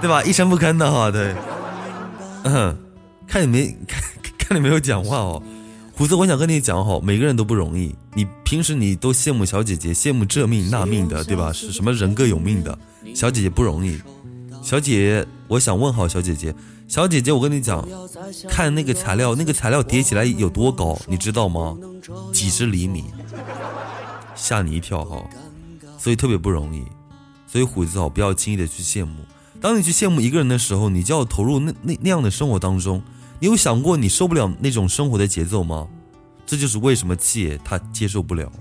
[0.00, 0.22] 对吧？
[0.24, 1.34] 一声不吭的哈，对。
[2.42, 2.76] 嗯，
[3.26, 4.02] 看你没看，
[4.36, 5.42] 看你没有讲话哦。
[5.96, 7.94] 虎子，我想跟你讲哈，每个人都不容易。
[8.14, 11.52] 你平时你都羡慕小姐姐，羡慕这命那命的，对吧？
[11.52, 12.76] 是什么人各有命的，
[13.14, 13.98] 小姐姐不容易。
[14.60, 16.52] 小姐姐，我想问好小姐姐，
[16.88, 17.86] 小姐姐，我跟你讲，
[18.48, 21.76] 看那个材料，那个材料叠起来有多高，你知道吗？
[22.32, 23.04] 几十厘米，
[24.34, 25.22] 吓你一跳哈。
[26.04, 26.84] 所以特别不容易，
[27.46, 29.24] 所以虎子好，不要轻易的去羡慕。
[29.58, 33.02] 当你去羡慕一个人的时候，你就要投入那那那样的生活当中。
[33.40, 35.88] 你有想过你受不了那种生活的节奏吗？
[36.44, 38.52] 这就是为什么七爷他接受不了。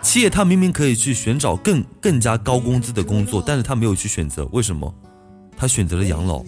[0.00, 4.94] 七爷他明明可以去寻找更更加高工资的工作，但是他没有去选择，为什么？
[5.58, 6.42] 他选择了养老。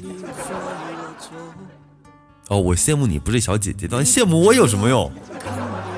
[2.48, 5.12] 哦，我羡慕你不是小姐姐，当然羡慕我有什么用？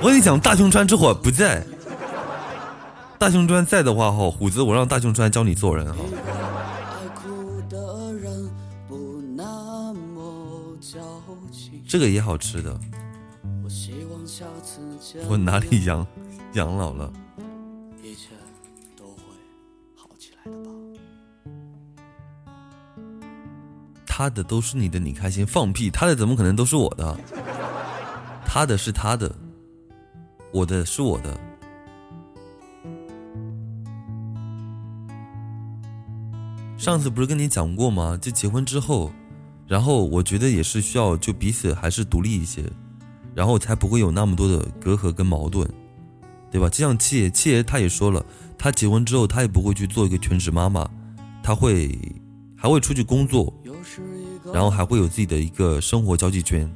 [0.02, 1.64] 我跟你讲，大熊川这会不在。
[3.18, 5.98] 大熊川在的话，哈，虎子，我让大熊川教你做人哈。
[11.86, 12.78] 这个也好吃的。
[15.28, 16.06] 我哪里养
[16.52, 17.12] 养老了？
[24.06, 25.90] 他的都是你的，你开心放屁！
[25.90, 27.16] 他的怎么可能都是我的？
[28.44, 29.32] 他的是他的，
[30.52, 31.38] 我的是我的。
[36.78, 38.16] 上次不是跟你讲过吗？
[38.16, 39.12] 就结婚之后，
[39.66, 42.64] 然后我觉得也是需要就彼此还是独立一些，
[43.34, 45.68] 然后才不会有那么多的隔阂跟矛盾，
[46.50, 46.70] 对吧？
[46.70, 48.24] 就像七爷，七爷他也说了，
[48.56, 50.88] 他结婚之后他也不会去做一个全职妈妈，
[51.42, 51.98] 他会
[52.56, 53.52] 还会出去工作。
[54.50, 56.70] 然后还会有自己的一个生活交际圈，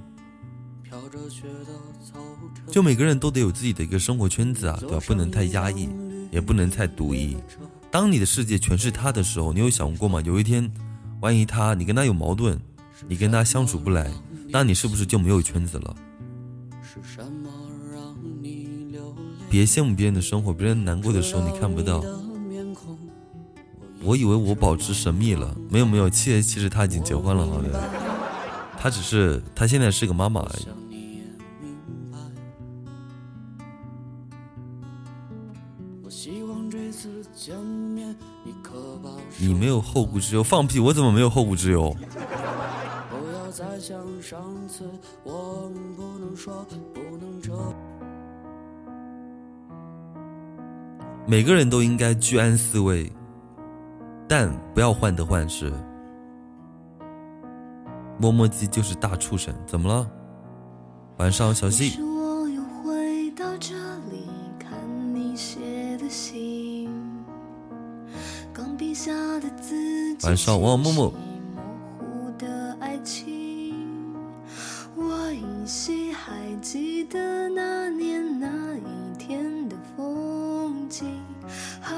[2.70, 4.98] 就每个人都得有自己的一个生活圈子啊，对吧？
[5.06, 5.88] 不能太压抑，
[6.30, 7.34] 也不能太独一。
[7.92, 10.18] 当你的世界全是他的时候，你有想过吗？
[10.24, 10.72] 有一天，
[11.20, 12.58] 万一他你跟他有矛盾，
[13.06, 14.10] 你跟他相处不来，
[14.48, 15.94] 那你是不是就没有圈子了？
[19.50, 22.02] 别羡慕别人的生活，别人难过的时候你看不到。
[24.02, 27.90] 我以为我保持神秘了，没有没有，七爷其实他已经结婚了，好的，
[28.80, 30.66] 他只是他现在是个妈妈而已。
[39.44, 40.78] 你没有后顾之忧，放屁！
[40.78, 41.96] 我怎么没有后顾之忧？
[51.26, 53.10] 每个人都应该居安思危。
[54.28, 55.72] 但不要患得患失。
[58.18, 60.08] 磨磨唧就是大畜生，怎么了？
[61.16, 62.11] 晚上小心。
[70.24, 71.12] 晚上王默默。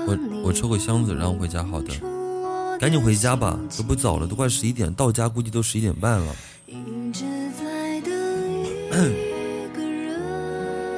[0.07, 1.63] 我我抽个箱子，然后回家。
[1.63, 1.93] 好的。
[2.79, 6.35] 赶紧回家吧，都不早了，都快十一点，到家估计都十一点半了。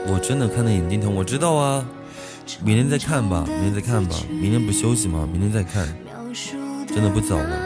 [0.09, 1.84] 我真的看到眼睛疼，我知道啊，
[2.62, 5.28] 明天再看吧，明天再看吧，明天不休息吗？
[5.30, 5.86] 明天再看，
[6.97, 7.65] 真的不早了。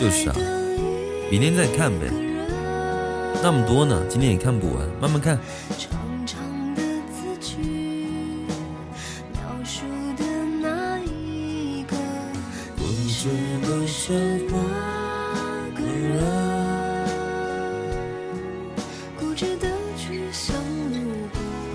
[0.00, 0.36] 就是啊，
[1.30, 2.06] 明天再看呗。
[3.42, 5.38] 那么多呢，今天也看不完，慢慢看。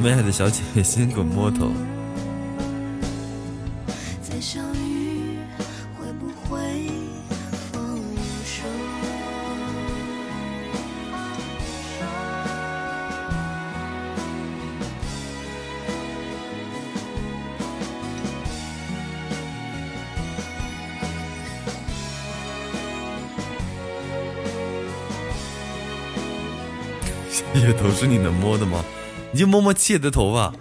[0.01, 1.71] 美海的小姐姐先滚摸头。
[27.79, 28.83] 头是你能摸的吗？
[29.31, 30.53] 你就摸摸七爷的头发，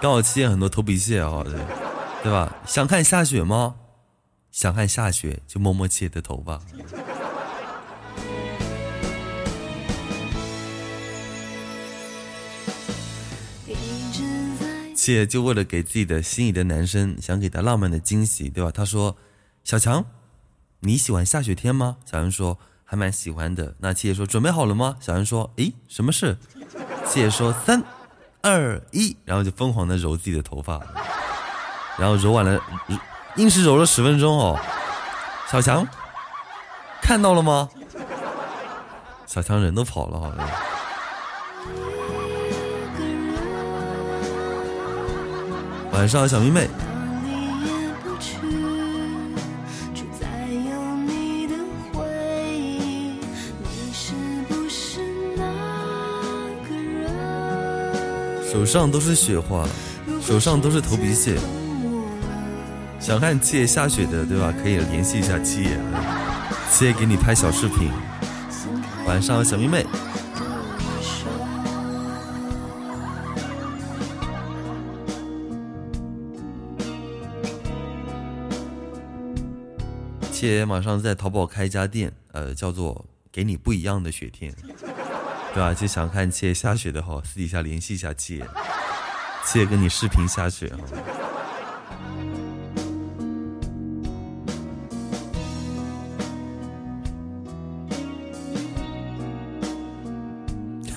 [0.00, 1.54] 刚好七爷很多头皮屑啊，对
[2.22, 2.54] 对吧？
[2.66, 3.74] 想看下雪吗？
[4.50, 6.60] 想看下雪就摸摸七爷的头发。
[14.94, 18.70] 七爷就为了给自己的心仪的男生，想给他浪漫的惊喜，对吧？
[18.70, 19.16] 他说
[19.64, 20.04] ：“小强，
[20.80, 22.58] 你喜欢下雪天吗？”小强说。
[22.90, 23.72] 还蛮喜欢的。
[23.78, 26.36] 那七爷说：“准备好了吗？”小安说：“诶，什么事？”
[27.06, 27.80] 七爷说：“三、
[28.42, 30.80] 二、一。”然后就疯狂的揉自己的头发，
[31.96, 32.60] 然后揉完了，
[33.36, 34.58] 硬是揉了十分钟哦。
[35.48, 35.86] 小强
[37.00, 37.68] 看到了吗？
[39.24, 40.48] 小强人都跑了，好像。
[45.92, 46.68] 晚上，小迷妹。
[58.50, 59.64] 手上都是雪花，
[60.20, 61.38] 手上都是头皮屑。
[62.98, 64.52] 想看七爷下雪的，对吧？
[64.60, 65.78] 可以联系一下七爷，
[66.68, 67.88] 七爷给你拍小视频。
[69.06, 69.86] 晚上小迷妹，
[80.32, 84.52] 七爷马上在淘宝开一家店，呃，叫做“给你不一样的雪天”。
[85.52, 85.74] 对吧？
[85.74, 88.46] 就想看七爷下雪的话，私底下联系一下七爷，
[89.44, 90.78] 七爷跟你视频下雪啊。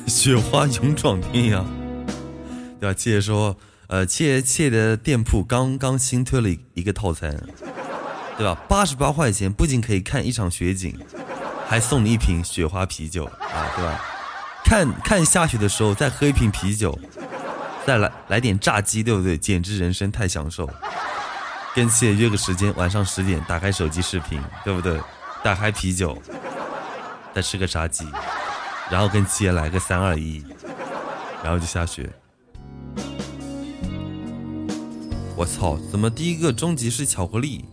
[0.08, 1.66] 雪花勇闯天涯，
[2.80, 2.94] 对吧？
[2.94, 7.38] 七爷说，呃，七爷七爷的店铺刚刚新推了一个套餐，
[8.38, 8.56] 对吧？
[8.70, 10.98] 八十八块钱，不仅可以看一场雪景，
[11.68, 14.00] 还送你一瓶雪花啤酒啊，对吧？
[14.64, 16.98] 看看下雪的时候，再喝一瓶啤酒，
[17.86, 19.38] 再来来点炸鸡，对不对？
[19.38, 20.70] 简直人生太享受。
[21.76, 25.00] 跟七爷约个时间，晚上十点，打开手机视频，对不对？
[25.44, 26.18] 打开啤酒，
[27.34, 28.08] 再吃个炸鸡，
[28.90, 30.46] 然后跟七爷来个三二一，
[31.44, 32.10] 然后就下雪。
[35.36, 35.80] 我操！
[35.92, 37.66] 怎么第一个终极是巧克力？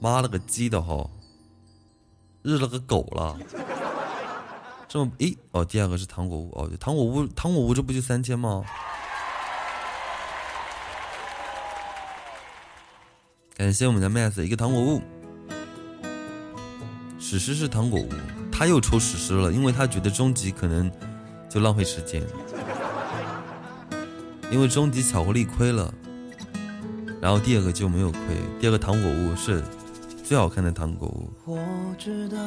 [0.00, 1.08] 妈了个鸡的哈！
[2.42, 3.36] 日了个狗了！
[4.88, 8.64] 这么诶哦，第二个是糖果屋哦，糖果屋糖果屋这不就三千吗？
[13.54, 15.02] 感谢我们家 Max 一个糖果屋，
[17.18, 18.08] 史诗是糖果屋，
[18.50, 20.90] 他又抽史诗了，因为他觉得终极可能
[21.50, 22.22] 就浪费时间，
[24.50, 25.92] 因为终极巧克力亏了，
[27.20, 28.20] 然后第二个就没有亏，
[28.58, 29.62] 第二个糖果屋是
[30.24, 31.30] 最好看的糖果屋。
[31.44, 31.58] 我
[31.98, 32.38] 知道。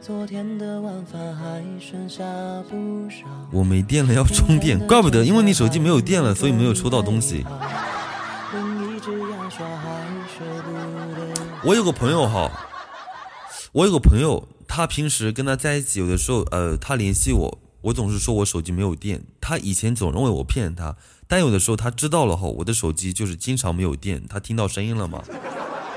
[0.00, 2.22] 昨天的晚饭还剩下
[2.70, 3.26] 不少。
[3.50, 7.44] 我没电了，要充电，怪不得，因为你手机没有电了，所以没有抽到东西。
[11.64, 12.50] 我有个朋友哈，
[13.72, 19.24] 我有个朋友，他平时跟他在一起，有的时候，呃，他联系我，我总是说我手机没有电。
[19.40, 20.96] 他以前总认为我骗他，
[21.26, 25.22] 但有的时候他知道了后，我的手机就是经常没有电，他听到声音了嘛。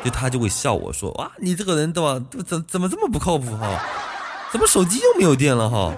[0.03, 2.19] 就他就会笑我说哇，你这个人对吧？
[2.45, 3.79] 怎怎么这么不靠谱哈？
[4.51, 5.93] 怎么手机又没有电了哈？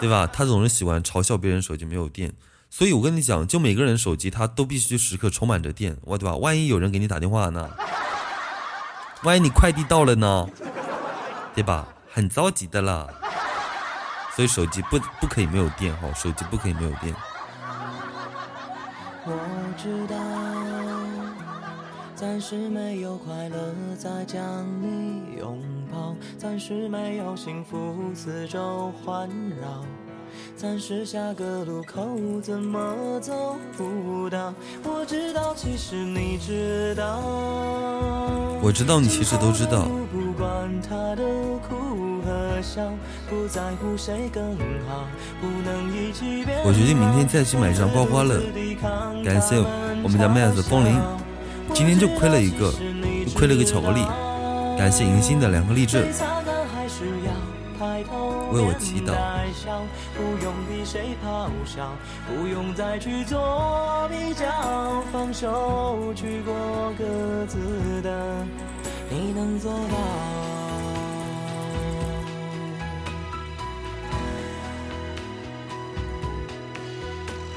[0.00, 0.28] 对吧？
[0.32, 2.32] 他总是喜欢嘲笑别人手机没有电，
[2.70, 6.36] 所以我跟你讲，就每个人手机他都必须时刻充满着电，我对吧？
[6.36, 7.70] 万一有人给你打电话呢？
[9.22, 10.48] 万一你快递到了呢？
[11.54, 11.86] 对吧？
[12.12, 13.06] 很着急的啦。
[14.34, 17.14] 所以手机不不可以没有电哈，手机不可以没有电。
[19.24, 19.32] 我
[19.76, 20.71] 知道。
[22.22, 25.58] 暂时没有快乐再将你拥
[25.90, 29.28] 抱，暂时没有幸福四周环
[29.60, 29.84] 绕，
[30.54, 32.06] 暂时下个路口
[32.40, 34.54] 怎么走不到。
[34.84, 37.20] 我知道，其实你知道。
[38.62, 39.88] 我知道你其实都知道。
[40.12, 41.24] 不管他的
[41.68, 42.62] 哭和
[46.64, 48.40] 我决定明天再去买张刮刮乐。
[49.24, 49.56] 感谢
[50.04, 50.96] 我们家妹子风铃，
[51.74, 52.72] 今天就亏了一个，
[53.34, 54.04] 亏了个巧克力。
[54.78, 55.98] 感谢迎新的两个励志，
[58.50, 59.12] 为我祈祷。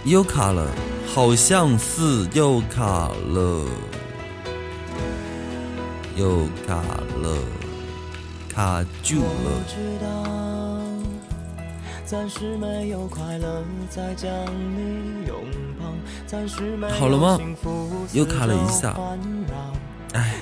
[0.06, 0.68] 又卡了，
[1.12, 3.66] 好像是又卡了，
[6.16, 6.76] 又卡
[7.24, 7.36] 了，
[8.48, 9.26] 卡住了。
[17.00, 17.40] 好了吗？
[18.14, 18.96] 又卡了一下。
[20.14, 20.36] 哎，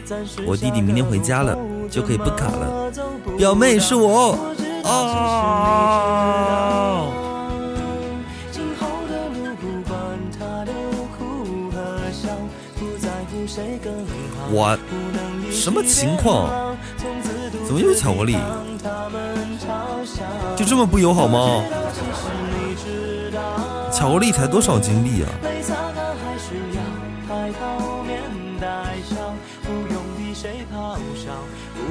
[0.45, 1.57] 我弟弟明天回家了，
[1.89, 2.91] 就可以不卡了。
[3.37, 4.37] 表妹是我
[4.83, 5.93] 啊。
[14.53, 14.77] 我
[15.51, 16.77] 什么情况？
[17.65, 18.37] 怎么又是巧克力？
[20.55, 21.63] 就这么不友好吗？
[23.91, 25.27] 巧克力才多少金币啊？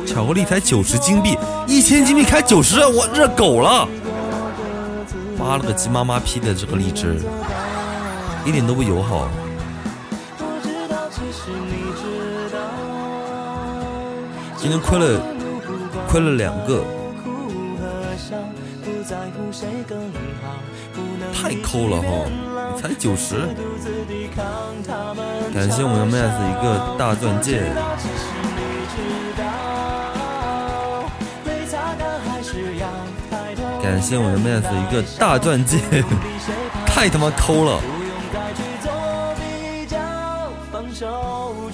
[0.06, 1.36] 巧克力才九十金币，
[1.66, 3.88] 一千金币开九十，我热狗了！
[5.36, 7.20] 发了个鸡妈妈批的这个荔枝，
[8.44, 9.26] 一点都不友好。
[14.62, 15.20] 今天亏了，
[16.08, 16.84] 亏了两个，
[21.34, 22.30] 太抠了哈！
[22.80, 23.40] 才九十，
[25.52, 27.64] 感谢我们妹子一个大钻戒，
[33.82, 35.78] 感谢我的妹子一个大钻戒，
[36.86, 37.80] 太他妈抠了！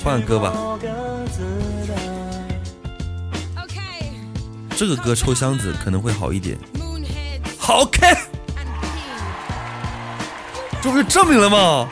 [0.02, 0.54] 换歌吧。
[4.78, 6.56] 这个歌抽箱子可能会好一点。
[7.58, 8.16] 好开，
[10.80, 11.88] 终于证明了吗？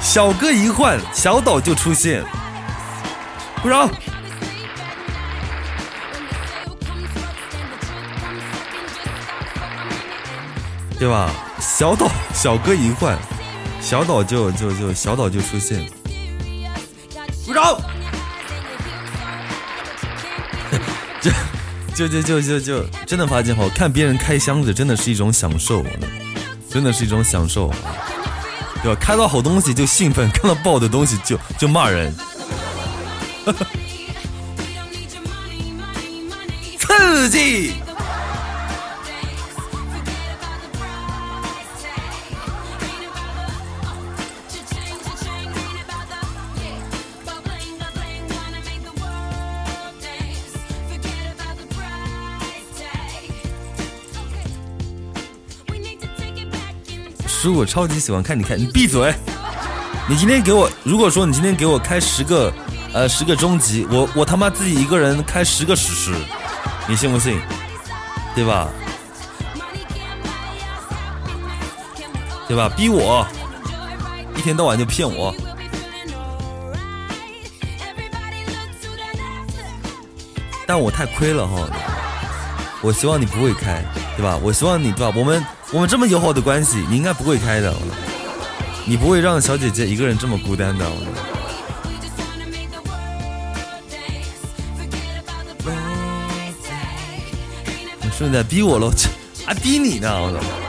[0.00, 2.24] 小哥一换，小岛就出现。
[3.60, 3.90] 鼓掌，
[11.00, 11.28] 对吧？
[11.58, 13.18] 小岛小哥一换，
[13.80, 15.84] 小岛就就就小岛就出现。
[17.44, 17.76] 不让。
[21.94, 25.84] 就就就就就真的发现哈，看别人开箱子真的是一种享受，
[26.68, 27.72] 真的是一种享受，
[28.82, 29.00] 对吧？
[29.00, 32.12] 开到好东西就兴奋，看到爆的东西就就骂人，
[36.78, 37.83] 刺激。
[57.44, 59.14] 叔，我超级喜欢看你看，你闭嘴！
[60.08, 62.50] 你今天给我，如果说你今天给我开十个，
[62.94, 66.14] 呃，十个终极，我我他妈自己一个人开十个史诗，
[66.88, 67.38] 你信不信？
[68.34, 68.68] 对吧？
[72.48, 72.66] 对吧？
[72.74, 73.26] 逼我，
[74.34, 75.34] 一天到晚就骗我，
[80.66, 81.68] 但我太亏了哈！
[82.80, 83.84] 我希望你不会开，
[84.16, 84.38] 对吧？
[84.42, 85.12] 我希望你对吧？
[85.16, 85.44] 我们。
[85.72, 87.74] 我们这么友好的关系，你应该不会开的。
[88.84, 90.88] 你不会让小姐姐一个人这么孤单的。
[98.02, 98.92] 你是在逼我喽？
[99.44, 100.10] 还 逼你呢！
[100.22, 100.63] 我操！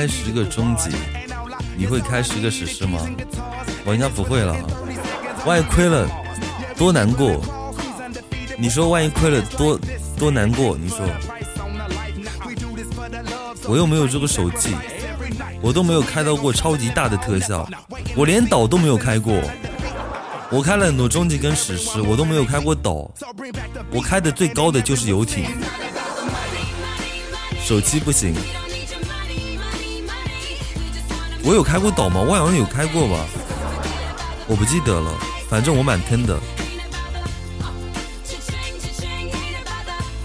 [0.00, 0.88] 开十个终极，
[1.76, 3.06] 你会开十个史诗吗？
[3.84, 4.56] 我应该不会了。
[5.44, 6.08] 万一亏了，
[6.74, 7.38] 多难过！
[8.56, 9.78] 你说万一亏了，多
[10.18, 10.74] 多难过！
[10.74, 11.00] 你说，
[13.68, 14.74] 我又没有这个手机，
[15.60, 17.68] 我都没有开到过超级大的特效，
[18.16, 19.34] 我连岛都没有开过。
[20.50, 23.12] 我开了很多终极跟史诗，我都没有开过岛。
[23.90, 25.44] 我开的最高的就是游艇，
[27.62, 28.34] 手机不行。
[31.42, 32.20] 我有开过岛吗？
[32.20, 33.18] 我好像有开过吧，
[34.46, 35.10] 我不记得了。
[35.48, 36.38] 反正我蛮坑的。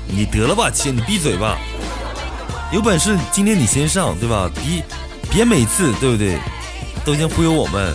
[0.07, 1.57] 你得了吧，亲，你闭嘴吧。
[2.71, 4.49] 有本事今天你先上，对吧？
[4.55, 4.83] 别
[5.31, 6.37] 别每次，对不对？
[7.03, 7.93] 都先忽悠我们。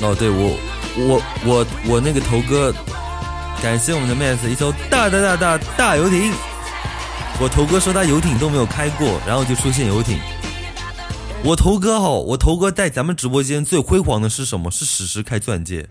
[0.00, 0.58] 哦，对我
[0.96, 2.72] 我我我那个头哥，
[3.62, 6.32] 感谢我们的 Max 一艘大大大大大游艇。
[7.38, 10.18] 我头哥说他游艇都没有开过，然后就出现游艇。
[11.46, 14.68] 我头哥哈，我头哥在咱们直播间最辉煌的是什么？
[14.68, 15.88] 是史诗开钻戒。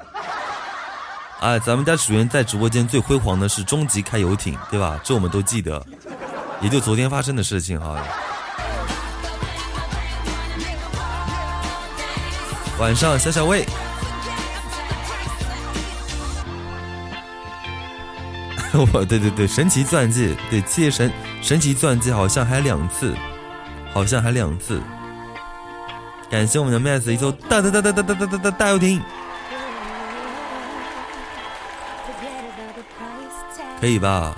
[1.39, 4.99] 哎，咱们家主人在直播间最辉煌的是终极开游艇，对吧？
[5.01, 5.81] 这我们都记得，
[6.59, 7.97] 也就昨天发生的事情哈。
[12.77, 13.65] 晚上，小小魏。
[18.91, 21.09] 我对对对，神奇钻戒，对，借神
[21.41, 23.15] 神奇钻戒好像还两次，
[23.93, 24.81] 好像还两次。
[26.29, 29.01] 感谢我们的 Max 一艘大大大大大大大大大游艇，
[33.79, 34.35] 可以吧？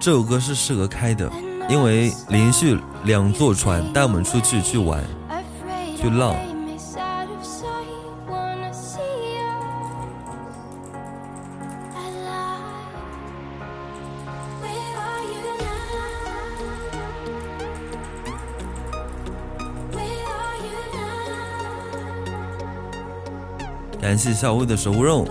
[0.00, 1.30] 这首歌是适合开的，
[1.68, 5.02] 因为连续两座船带我们出去去玩，
[5.96, 6.36] 去浪。
[24.00, 25.26] 感谢小薇的守护肉，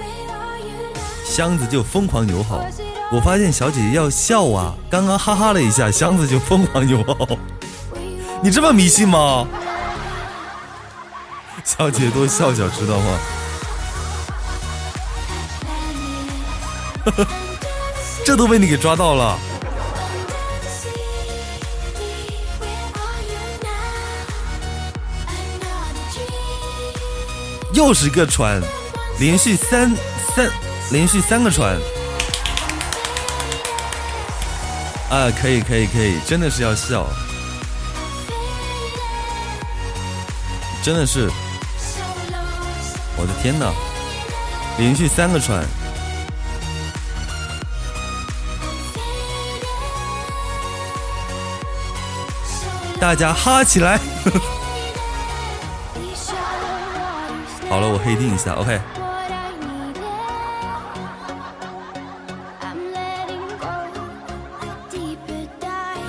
[1.23, 2.59] 箱子就疯狂友好。
[3.13, 7.15] 我发现小姐姐要笑啊，刚刚哈哈了一下，箱子就疯狂拥抱。
[8.41, 9.45] 你这么迷信吗？
[11.63, 13.19] 小姐姐多笑笑，知道吗？
[18.25, 19.37] 这都被你给抓到了。
[27.73, 28.59] 又是一个船，
[29.19, 29.95] 连续三
[30.35, 30.49] 三，
[30.89, 31.77] 连续三个船。
[35.13, 37.05] 啊，可以可以可以，真的是要笑，
[40.81, 41.29] 真的是，
[43.15, 43.71] 我的天哪，
[44.79, 45.63] 连续三个船，
[52.99, 53.99] 大家哈起来！
[57.69, 59.02] 好了，我黑定一下，OK。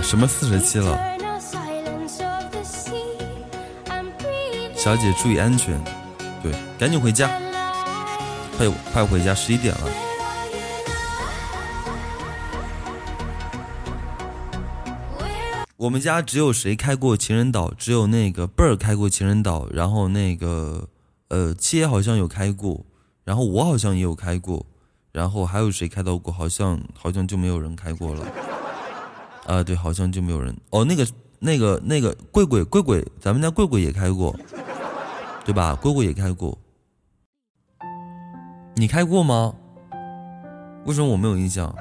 [0.04, 0.96] 什么四十七了？
[4.76, 5.82] 小姐注意安全，
[6.42, 7.40] 对，赶紧回家，
[8.56, 9.90] 快快回家，十一点了。
[15.76, 17.72] 我们家只有谁开过情人岛？
[17.72, 20.86] 只有那个贝儿开过情人岛，然后那个
[21.28, 22.84] 呃切好像有开过，
[23.24, 24.64] 然后我好像也有开过，
[25.12, 26.32] 然后还有谁开到过？
[26.32, 28.24] 好像好像就没有人开过了。
[29.46, 30.84] 啊，对，好像就没有人哦。
[30.84, 31.06] 那个、
[31.38, 34.34] 那个、那个贵贵贵贵，咱们家贵贵也开过，
[35.44, 35.74] 对吧？
[35.74, 36.56] 贵贵也开过，
[38.74, 39.52] 你开过吗？
[40.86, 41.74] 为什么我没有印象？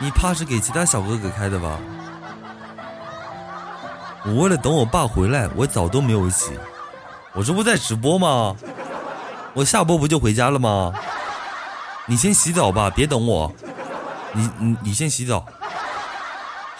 [0.00, 1.78] 你怕是给其他小哥哥开的吧？
[4.26, 6.52] 我为了等我爸回来，我澡都没有洗。
[7.32, 8.54] 我这不在直播吗？
[9.54, 10.92] 我下播不就回家了吗？
[12.06, 13.50] 你先洗澡吧，别等我。
[14.34, 15.46] 你你你先洗澡。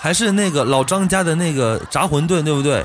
[0.02, 2.82] 还是那个老张家的那个炸馄饨，对不对？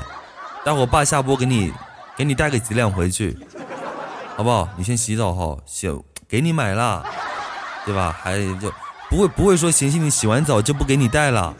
[0.62, 1.72] 待会儿爸下播给你，
[2.14, 3.34] 给你带个几两回去，
[4.36, 4.68] 好不好？
[4.76, 5.88] 你先洗澡哈，洗
[6.28, 7.02] 给你买了，
[7.86, 8.14] 对吧？
[8.22, 8.70] 还就
[9.08, 11.54] 不会不会说嫌弃你洗完澡就不给你带了，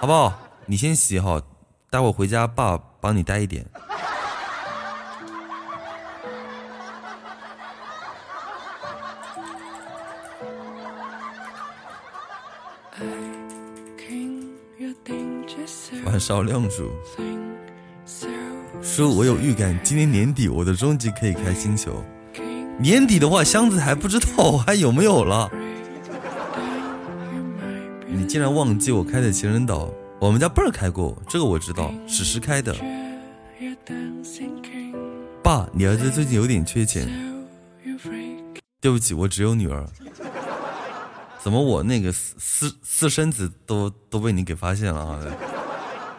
[0.00, 0.34] 好不好？
[0.66, 1.40] 你先洗哈，
[1.88, 3.64] 待会儿回家爸帮你带一点。
[16.08, 16.90] 晚上亮主
[18.82, 22.02] 说：“我有预感，今年年底我的终极可以开星球。
[22.78, 25.50] 年底的话，箱子还不知道还有没有了。
[28.06, 29.90] 你竟然忘记我开的情人岛？
[30.18, 32.74] 我们家辈儿开过，这个我知道，史诗开的。
[35.42, 37.06] 爸，你儿子最近有点缺钱。
[38.80, 39.86] 对不起，我只有女儿。
[41.42, 45.20] 怎么我那个私私私生子都都被你给发现了啊？”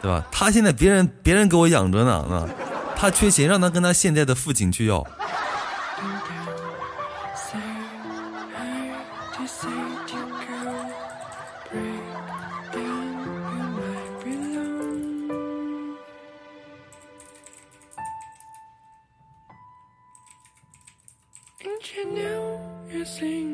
[0.02, 0.24] 对吧？
[0.32, 2.48] 他现在别人别人给我养着呢啊
[2.96, 5.06] 他缺钱让他跟他现在的父亲去要。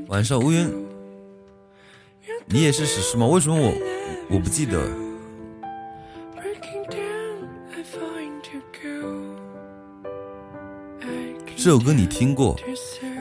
[0.08, 0.86] 晚上乌云
[2.46, 3.26] 你也是史诗吗？
[3.26, 3.72] 为什么我
[4.30, 5.05] 我不记得？
[11.66, 12.56] 这首歌你听过？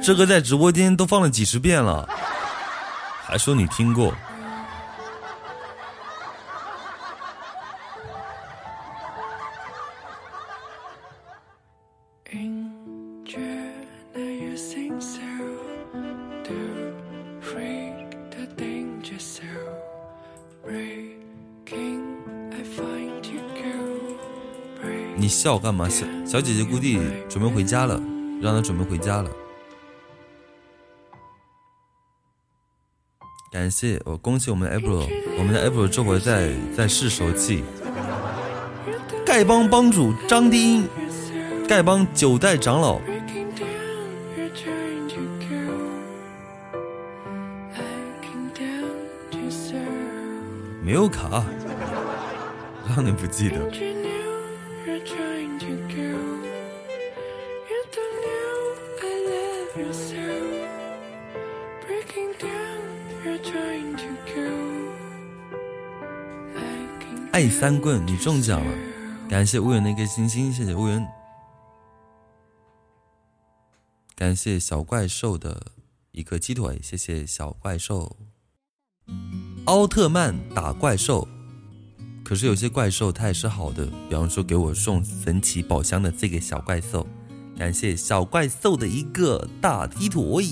[0.04, 2.08] 这歌在直播间都放了几十遍了，
[3.24, 4.14] 还说你听过？
[25.18, 25.90] 你笑干嘛？
[25.90, 28.00] 小小姐姐估计准备回家了，
[28.42, 29.30] 让他准备回家了。
[33.52, 35.08] 感谢我，恭喜我们的 April，
[35.38, 37.64] 我们的 April 这回在在试手气。
[39.26, 40.88] 丐帮帮主张丁，
[41.68, 43.00] 丐帮九代长老，
[50.84, 51.46] 没有卡，
[52.94, 53.95] 让你不记得。
[67.58, 68.78] 三棍，你中奖了！
[69.30, 71.08] 感谢乌云的一个星星，谢谢乌云。
[74.14, 75.68] 感谢小怪兽的
[76.12, 78.18] 一个鸡腿，谢谢小怪兽。
[79.64, 81.26] 奥特曼打怪兽，
[82.26, 87.08] 可是有些怪兽它也是好的，比方说给我送神奇宝箱的这个小怪兽，
[87.58, 90.46] 感谢小怪兽的一个大鸡腿。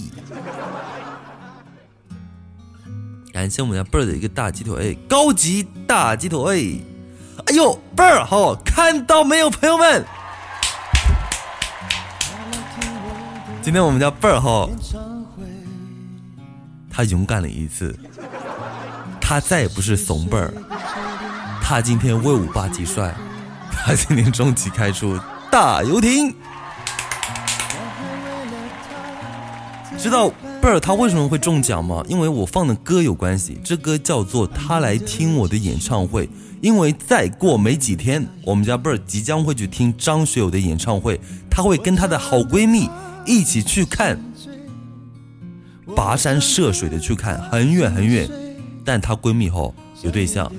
[3.33, 6.79] 感谢我们家贝儿的一个大鸡腿，高级大鸡腿，
[7.53, 10.03] 哎呦，倍儿好，看到没有，朋友们？
[13.61, 14.67] 今天我们家倍儿哈，
[16.89, 17.95] 他勇敢了一次，
[19.21, 20.51] 他再也不是怂辈儿，
[21.61, 23.13] 他今天威武霸气帅，
[23.71, 25.15] 他今天终极开出
[25.51, 26.35] 大游艇，
[29.99, 30.31] 知道。
[30.63, 32.01] 贝尔他为什么会中奖吗？
[32.07, 36.25] 因为我放的歌有关系，这歌叫做《他来听我的演唱会》。
[36.61, 42.89] 因为再过没几天，我们家贝尔即将会去听张学友的演唱会，他会跟他的好闺蜜
[43.25, 44.17] 一起去看，
[45.87, 48.29] 跋山涉水的去看，很远很远。
[48.85, 50.49] 但她闺蜜吼有对象，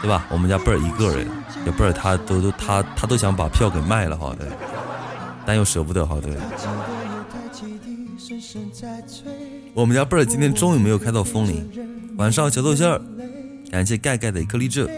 [0.00, 0.26] 对吧？
[0.30, 1.26] 我们家贝尔一个人，
[1.66, 4.46] 也贝尔他都都他他都想把票给卖了哈，对，
[5.44, 6.28] 但又舍不得，好的。
[9.74, 11.68] 我们家贝儿今天终于没有开到风铃。
[12.16, 13.00] 晚上小豆馅儿，
[13.70, 14.88] 感谢盖盖的一颗荔枝，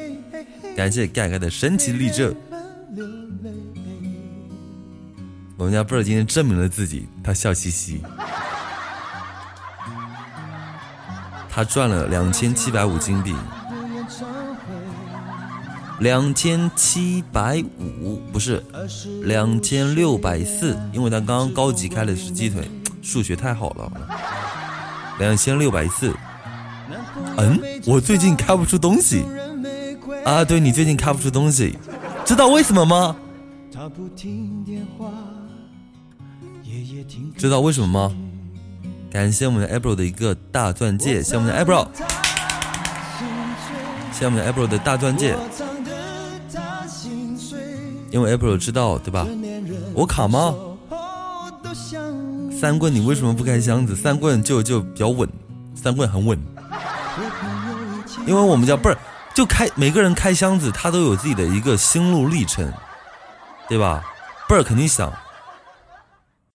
[0.77, 2.35] 感谢盖盖的神奇荔枝。
[5.57, 8.03] 我们家贝儿今天证明了自己，他笑嘻嘻，
[11.49, 13.33] 他赚了两千七百五金币，
[16.01, 18.61] 两千七百五不是
[19.23, 22.69] 两千六百四，因为他刚刚高级开的是鸡腿。
[23.05, 23.93] 数学太好了，
[25.19, 26.13] 两千六百四。
[27.37, 29.25] 嗯，我最近开不出东西
[30.25, 30.43] 啊！
[30.45, 31.79] 对你最近开不出东西，
[32.25, 33.15] 知道为什么吗？
[37.37, 38.15] 知道为什么吗？
[39.11, 41.87] 感谢我们的 April 的一个大钻戒，谢我们的 April，
[44.13, 45.37] 谢我们的 April 的大钻戒。
[48.11, 49.27] 因为 April 知道对吧？
[49.93, 50.55] 我卡吗？
[52.65, 53.95] 三棍，你为什么不开箱子？
[53.95, 55.29] 三棍就就比较稳，
[55.75, 56.43] 三棍很稳。
[58.27, 58.97] 因为我们家不是
[59.35, 62.73] 就开每个人开箱子，他都有自己的一个心路历程，
[63.69, 64.03] 对吧？
[64.49, 65.13] 贝儿肯定想，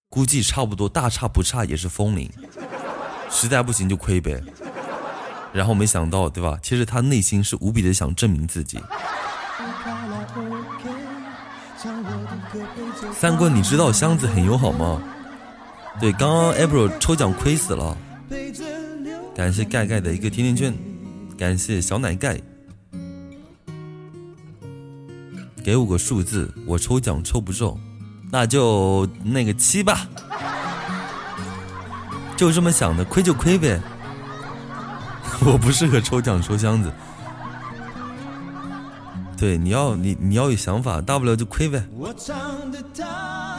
[0.10, 2.28] 估计差不多大差不差也是风铃，
[3.30, 4.42] 实在不行就亏呗。
[5.54, 6.58] 然后没想到，对吧？
[6.64, 8.80] 其实他内心是无比的想证明自己。
[13.14, 15.00] 三棍，你知道箱子很友好吗？
[15.98, 17.98] 对，刚刚 April 抽奖亏死了，
[19.36, 20.74] 感谢盖盖的一个甜甜圈，
[21.38, 22.40] 感谢小奶盖，
[25.64, 27.78] 给我个数字，我抽奖抽不中，
[28.32, 30.08] 那就那个七吧，
[32.38, 33.82] 就这么想的，亏就亏呗，
[35.46, 36.90] 我不适合抽奖抽箱子，
[39.38, 41.84] 对，你要你你要有想法，大不了就亏呗，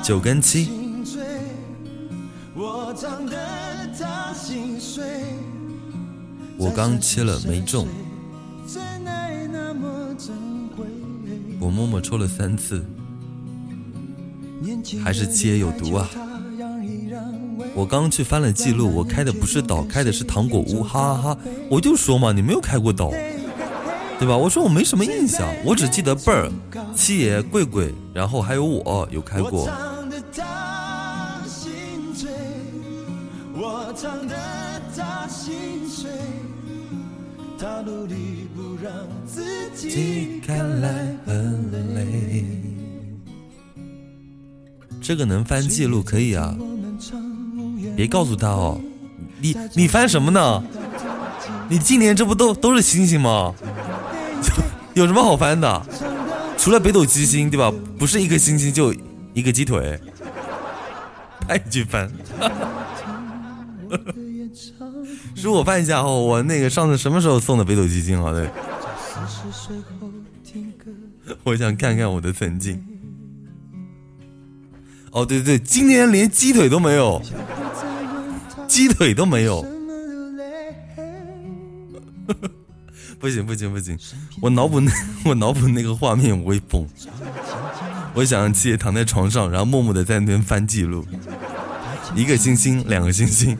[0.03, 0.90] 九跟七。
[6.59, 7.89] 我刚切了没中，
[11.59, 12.85] 我默默抽了三次，
[15.03, 16.07] 还是切有毒啊！
[17.75, 21.39] 我刚去翻了记录，我开的不是岛，开的是糖果屋，哈哈哈！
[21.71, 23.11] 我就说嘛，你没有开过岛，
[24.19, 24.37] 对吧？
[24.37, 26.51] 我说我没什么印象，我只记得贝儿、
[26.95, 29.67] 七爷、贵贵，然后还有我有开过。
[33.93, 36.11] 他心碎
[37.59, 38.93] 他努力不让
[39.27, 39.43] 自
[39.75, 42.45] 己看来很累
[45.01, 46.55] 这个能翻记录可以啊。
[47.97, 48.81] 别告诉他哦，
[49.41, 50.63] 你你翻什么呢？
[51.69, 53.53] 你今年这不都都是星星吗？
[54.95, 55.87] 有什么好翻的？
[56.57, 57.73] 除了北斗七星对吧？
[57.99, 58.95] 不是一颗星星就
[59.35, 59.99] 一个鸡腿，
[61.49, 62.11] 太去翻。
[65.37, 68.33] 恕我翻一下哦，我那个上次什么时候送的北斗基金啊？
[68.33, 68.49] 对，
[71.45, 72.83] 我想看看我的曾经。
[75.13, 77.21] 哦，对对对，今年连鸡腿都没有。
[78.69, 79.61] 鸡腿都没有，
[83.19, 83.99] 不行不行不行！
[84.41, 84.93] 我脑补那
[85.25, 86.87] 我脑补那个画面我会崩。
[88.15, 91.05] 我想让七爷躺在床上，然后默默的在那边翻记录，
[92.15, 93.59] 一个星星，两个星星。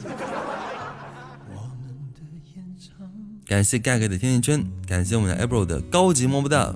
[3.51, 6.73] 感谢盖盖的甜甜圈，感谢我们的 April 的高级么么哒。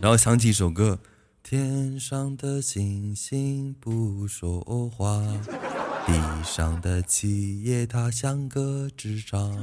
[0.00, 0.98] 然后想起一首歌：
[1.42, 5.22] 天上的星星不说话。
[6.08, 9.54] 地上的企业，它像个智障。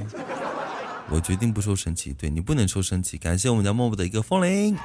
[1.09, 3.17] 我决定不收神奇，对你不能收神奇。
[3.17, 4.77] 感谢我们家默默的一个风铃。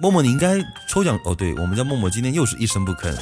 [0.00, 0.56] 默默，你应该
[0.86, 1.34] 抽奖哦。
[1.34, 3.12] 对我们家默默今天又是一声不吭，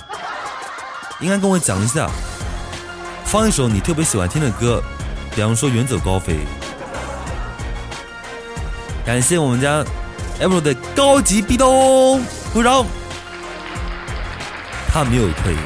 [1.21, 2.09] 应该跟我讲一下，
[3.25, 4.83] 放一首你特别喜欢听的歌，
[5.35, 6.35] 比方说《远走高飞》。
[9.05, 9.85] 感谢我们家。
[10.41, 12.87] Apple 的高级壁咚，鼓掌。
[14.87, 15.57] 他没有退，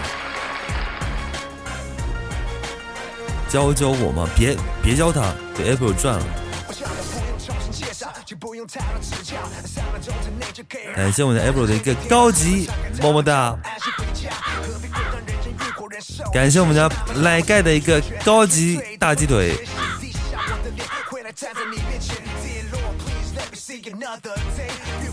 [3.51, 6.25] 教教我嘛，别别教他，给 Apple 赚了。
[10.97, 12.71] 感谢我们的 Apple 的一个高级
[13.03, 13.55] 么么哒。
[16.33, 19.55] 感谢我们家奶盖的一个高级大鸡腿。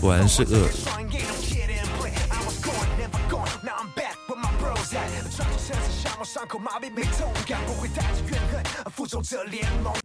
[0.00, 0.66] 果然是饿。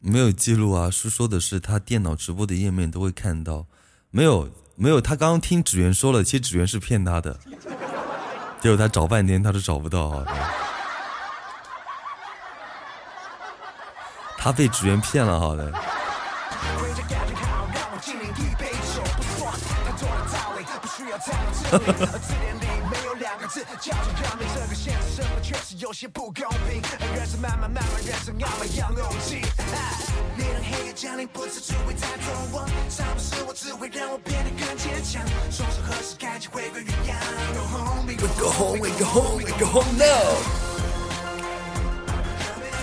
[0.02, 3.66] 没有记录啊，是说的是他电脑直播的页面都会看到。
[4.12, 7.40] 没有，没有，他刚刚听纸源说了，其实纸源是骗他的，
[8.62, 10.26] 结果他找半天他都找不到啊。
[14.46, 15.72] 他被纸源骗了，好的。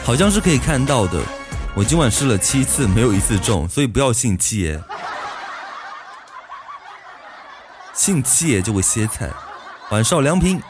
[0.05, 1.41] 好像是可以看到的。
[1.75, 4.79] 我今晚试了七次，没有一次中，所以不要信七爷。
[7.95, 9.31] 信七爷就会歇菜。
[9.91, 10.61] 晚上良平，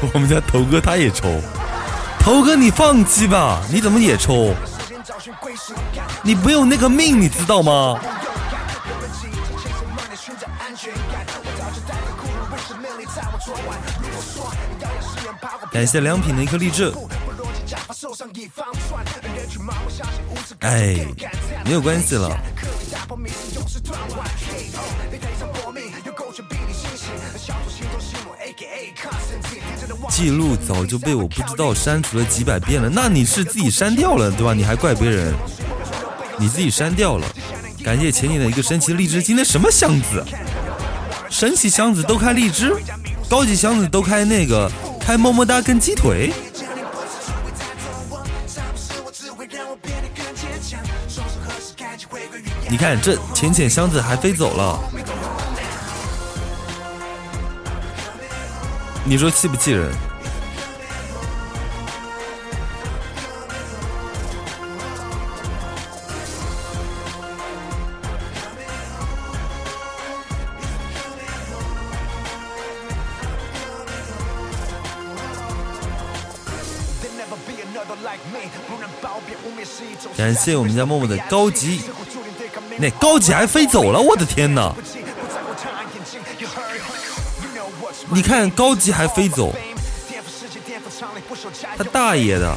[0.12, 1.40] 我们家头哥他也抽，
[2.20, 4.54] 头哥你放弃吧，你怎么也抽？
[6.22, 7.98] 你没有那个命，你知道吗？
[15.78, 16.92] 感谢良品的一颗荔枝。
[20.58, 21.06] 哎，
[21.64, 22.36] 没有关系了。
[30.10, 34.52] 记录早就被我不知道删除了几百遍了，那你是自己删掉了对吧？
[34.52, 35.32] 你还怪别人？
[36.40, 37.26] 你自己删掉了。
[37.84, 40.24] 感谢前年的一个神奇荔枝，今天什么箱子？
[41.30, 42.74] 神奇箱子都开荔枝，
[43.30, 44.68] 高级箱子都开那个。
[45.08, 46.34] 还么么哒跟鸡腿，
[52.68, 54.78] 你看这浅浅箱子还飞走了，
[59.02, 59.90] 你说气不气人？
[80.28, 81.80] 感谢我们家默默的高级，
[82.76, 84.74] 那高级还飞走了，我的天哪！
[88.10, 89.54] 你看高级还飞走，
[91.78, 92.54] 他大爷的！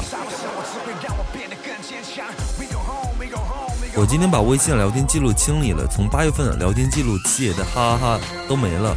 [3.95, 8.19] 我今天把微信聊天记录清理了，从八月份的聊天记录七爷的哈哈哈
[8.49, 8.93] 都没了，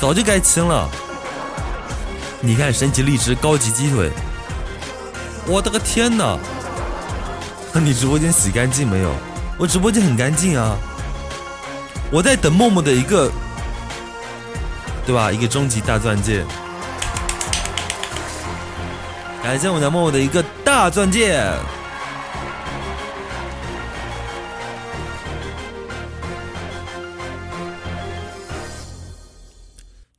[0.00, 0.88] 早就该清了。
[2.40, 4.08] 你看神奇荔枝高级鸡腿，
[5.48, 6.38] 我的个天哪！
[7.80, 9.12] 你直播间洗干净没有？
[9.58, 10.76] 我直播间很干净啊，
[12.10, 13.30] 我在等默默的一个，
[15.06, 15.32] 对吧？
[15.32, 16.44] 一个终极大钻戒，
[19.42, 21.42] 感谢我们家默默的一个大钻戒。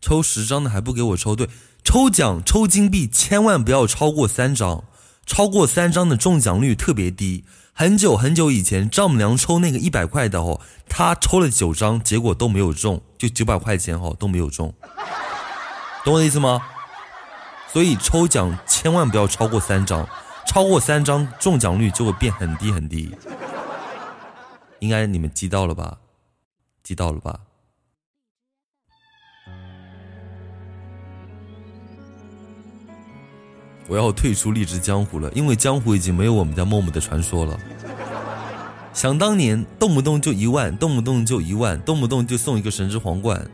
[0.01, 1.49] 抽十张的还不给我抽对，
[1.83, 4.83] 抽奖抽金币千万不要超过三张，
[5.25, 7.43] 超过三张的中奖率特别低。
[7.75, 14.73] 很久很久以前，丈母娘抽那个一百块的哦，她抽了九张，结果都没有中，就九百块钱哦都没有中，
[16.03, 16.61] 懂我的意思吗？
[17.71, 20.07] 所以抽奖千万不要超过三张，
[20.45, 23.15] 超过三张中奖率就会变很低很低。
[24.77, 25.97] 应该你们记到了吧？
[26.83, 27.39] 记到了吧？
[33.87, 37.59] 我要退出荔枝江湖了，因为江湖已经没有我们家默默的传说了。
[38.93, 43.45] 想当年，动不动就一万，动不动就一万，动不动就送一个神之皇冠。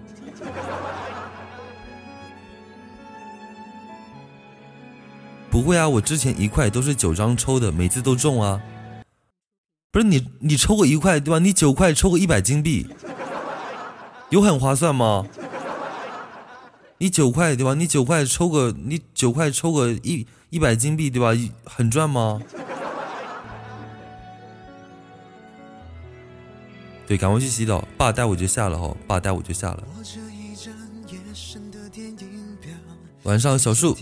[5.49, 8.61] 不会啊，我之前一块都是九张抽的，每次都中啊。
[9.91, 11.39] 不是你，你抽个一块对吧？
[11.39, 12.87] 你九块抽个一百金币，
[14.29, 15.25] 有很划算吗？
[17.01, 17.73] 你九块对吧？
[17.75, 21.31] 你九块抽个，你九块抽个一一百金币对吧？
[21.63, 22.41] 很赚吗？
[27.07, 29.83] 对，赶快去洗澡，爸带我就下了哈，爸带我就下了。
[33.23, 33.97] 晚上小树。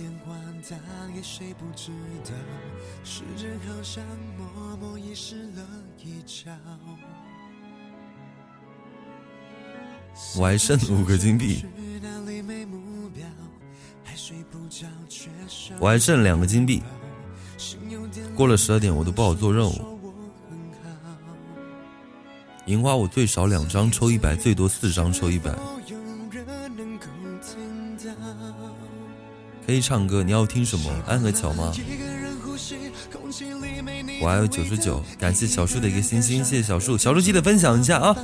[10.35, 11.63] 我还剩五个金币。
[15.79, 16.81] 我还剩两个金币，
[18.35, 19.97] 过了十二点我都不好做任务。
[22.65, 25.53] 银花我最少两张抽一百，最多四张抽一百。
[29.65, 30.91] 可以唱歌，你要听什么？
[31.07, 31.71] 安和桥吗？
[34.21, 38.15] 我还有九十九，感谢小树的一个星星，谢谢小树，小树记得分享一下啊。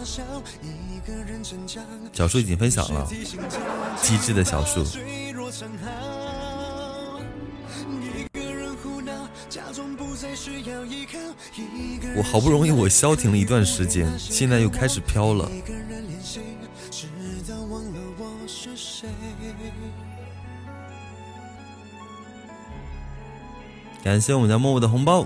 [2.11, 3.07] 小树已经分享了，
[4.01, 4.85] 机智的小树。
[12.15, 15.49] 我好不容易我消停了一段时间，现在又开始飘了。
[24.03, 25.25] 感谢我们家默默的红包，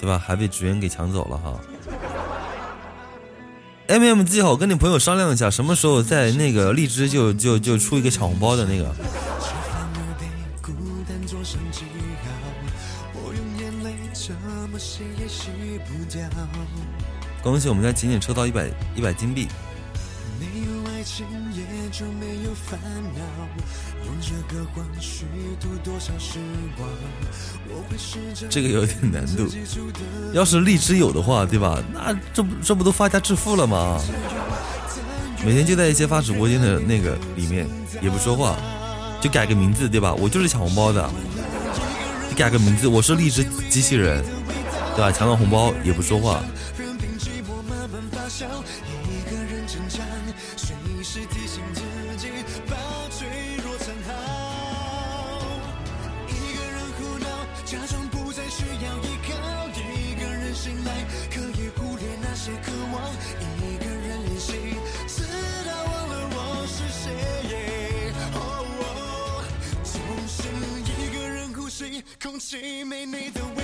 [0.00, 0.18] 对吧？
[0.18, 1.60] 还被职员给抢走了哈。
[3.86, 8.94] M M 记好，跟你朋友商量一下，什么时候在那个荔枝就就就出一个抢红包的那个。
[17.44, 19.46] 恭喜我们家仅仅抽到一百一百金币。
[28.48, 29.46] 这个有点难度，
[30.32, 31.78] 要是荔枝有的话，对吧？
[31.92, 34.00] 那这不这不都发家致富了吗？
[35.44, 37.68] 每天就在一些发直播间的那个里面，
[38.00, 38.56] 也不说话，
[39.20, 40.14] 就改个名字，对吧？
[40.14, 41.10] 我就是抢红包的，
[42.30, 44.24] 你改个名字，我是荔枝机器人，
[44.96, 45.12] 对吧？
[45.12, 46.42] 抢到红包也不说话。
[48.36, 48.48] 笑，
[49.08, 50.02] 一个人挣扎，
[50.56, 50.74] 随
[51.04, 51.82] 时提醒自
[52.18, 52.26] 己
[52.68, 52.74] 把
[53.08, 53.28] 脆
[53.62, 54.10] 弱藏好。
[56.26, 57.28] 一个人胡闹，
[57.64, 59.30] 假装不再需要依靠，
[59.78, 60.90] 一个人醒来，
[61.30, 62.94] 可以忽略那些渴望，
[63.62, 64.52] 一个人练习，
[65.06, 65.22] 直
[65.64, 67.04] 到忘了我是谁。
[68.34, 69.44] 哦，
[69.84, 69.94] 总
[70.26, 70.42] 是
[70.90, 73.63] 一个人呼吸，空气没你的味。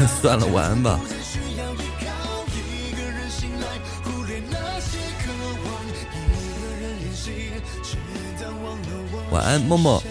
[0.22, 0.98] 算了，晚安吧。
[9.30, 10.02] 晚安，默默。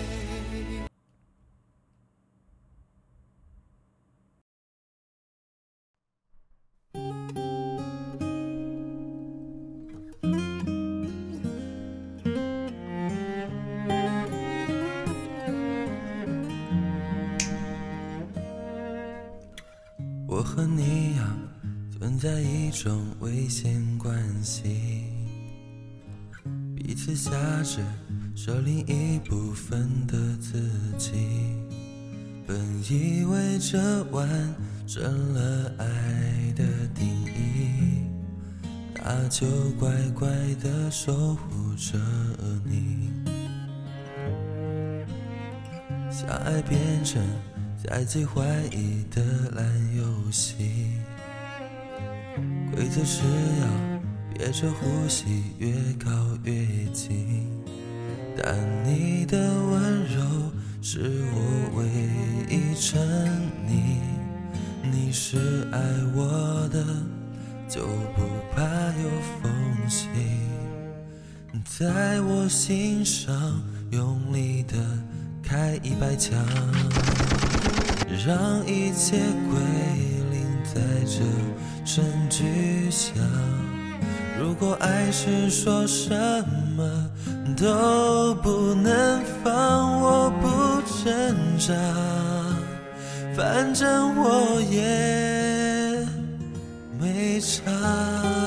[27.09, 27.81] 彼此挟持，
[28.35, 30.61] 舍另一部分的自
[30.95, 31.55] 己。
[32.45, 32.55] 本
[32.87, 34.29] 以为这完
[34.85, 38.03] 成了爱的定义，
[38.93, 39.47] 那就
[39.79, 40.29] 乖乖
[40.61, 41.97] 的守护着
[42.63, 43.09] 你。
[46.11, 47.19] 相爱变成
[47.83, 50.91] 在最怀疑的烂游戏，
[52.71, 53.23] 规则是
[53.61, 53.98] 要
[54.39, 55.69] 憋着呼吸越
[56.01, 56.09] 靠
[56.45, 56.53] 越
[56.93, 57.45] 近，
[58.37, 60.21] 但你的温柔
[60.81, 61.85] 是我唯
[62.47, 62.97] 一沉
[63.67, 63.99] 溺。
[64.89, 65.79] 你是爱
[66.15, 66.81] 我的，
[67.67, 67.85] 就
[68.15, 68.21] 不
[68.55, 69.09] 怕有
[69.43, 69.51] 缝
[69.89, 70.07] 隙，
[71.65, 73.61] 在我心上
[73.91, 74.77] 用力的。
[75.43, 76.39] 开一百枪，
[78.25, 79.17] 让一切
[79.49, 79.59] 归
[80.31, 81.25] 零，在这
[81.83, 83.15] 声巨响。
[84.39, 86.15] 如果爱是说什
[86.77, 87.09] 么
[87.57, 90.47] 都不能放，我不
[91.03, 91.73] 挣扎，
[93.35, 96.07] 反正我也
[96.97, 98.38] 没差。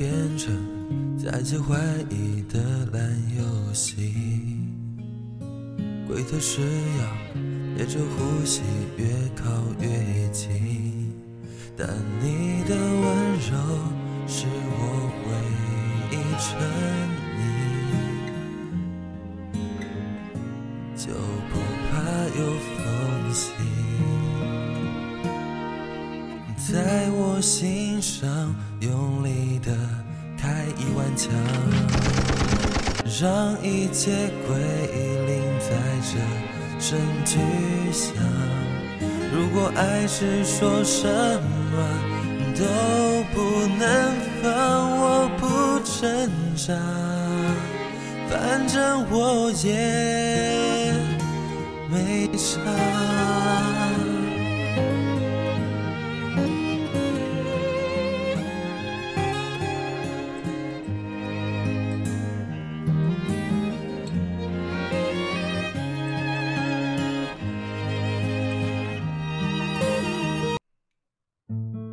[0.00, 0.56] 变成
[1.18, 1.76] 再次怀
[2.08, 2.58] 疑的
[2.90, 3.02] 烂
[3.36, 4.14] 游戏，
[6.08, 7.04] 规则是要
[7.76, 8.62] 憋着呼吸
[8.96, 9.04] 越
[9.36, 9.44] 靠
[9.78, 11.12] 越近，
[11.76, 11.86] 但
[12.18, 13.58] 你的温柔
[14.26, 15.30] 是我唯
[16.16, 16.48] 一沉
[28.20, 29.72] 上用力的
[30.36, 31.32] 开一万枪，
[33.18, 34.10] 让一切
[34.46, 34.58] 归
[35.26, 35.70] 零，在
[36.02, 36.18] 这
[36.78, 37.38] 声巨
[37.90, 38.14] 响。
[39.32, 41.08] 如果爱是说什
[41.72, 41.76] 么
[42.58, 42.62] 都
[43.32, 43.88] 不能
[44.42, 44.50] 放，
[45.00, 46.74] 我不挣扎，
[48.28, 50.92] 反正我也
[51.90, 52.60] 没差。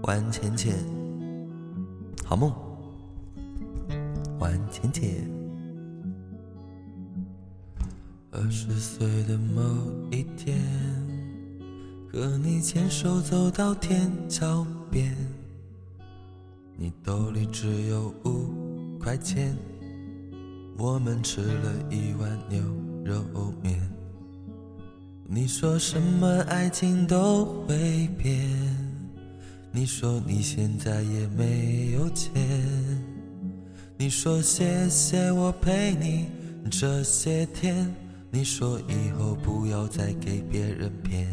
[0.08, 0.74] 晚浅浅，
[2.24, 2.50] 好梦。
[4.40, 5.30] 晚浅浅。
[8.32, 9.62] 二十岁的某
[10.10, 10.58] 一天，
[12.10, 15.14] 和你牵手走到天桥边，
[16.78, 19.54] 你兜里只有五块钱，
[20.78, 22.64] 我们吃了一碗牛
[23.04, 23.78] 肉面。
[25.26, 28.87] 你说什么爱情都会变。
[29.72, 32.34] 你说你现在也没有钱，
[33.98, 36.28] 你说谢谢我陪你
[36.70, 37.94] 这些天，
[38.32, 41.28] 你说以后不要再给别人骗。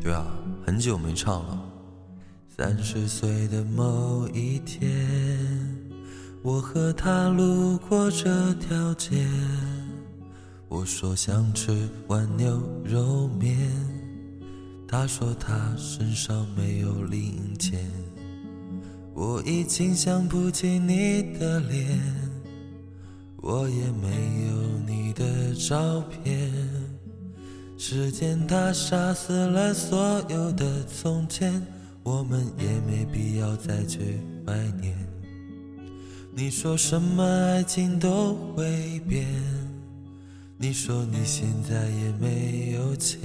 [0.00, 0.24] 对啊，
[0.64, 1.62] 很久没唱了。
[2.48, 4.88] 三十岁的某一天，
[6.42, 9.26] 我和他路过这条街。
[10.68, 13.56] 我说想吃碗牛肉面，
[14.86, 17.88] 他说他身上没有零钱。
[19.14, 21.98] 我已经想不起你的脸，
[23.36, 26.52] 我也没有你的照片。
[27.78, 31.64] 时间它杀死了所有的从前，
[32.02, 34.96] 我们也没必要再去怀念。
[36.34, 39.26] 你说什么爱情都会变。
[40.58, 43.20] 你说你现在也没有钱，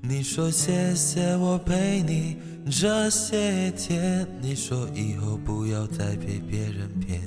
[0.00, 2.36] 你说谢谢我陪你
[2.70, 7.20] 这些天，你说以后不要再被别人骗。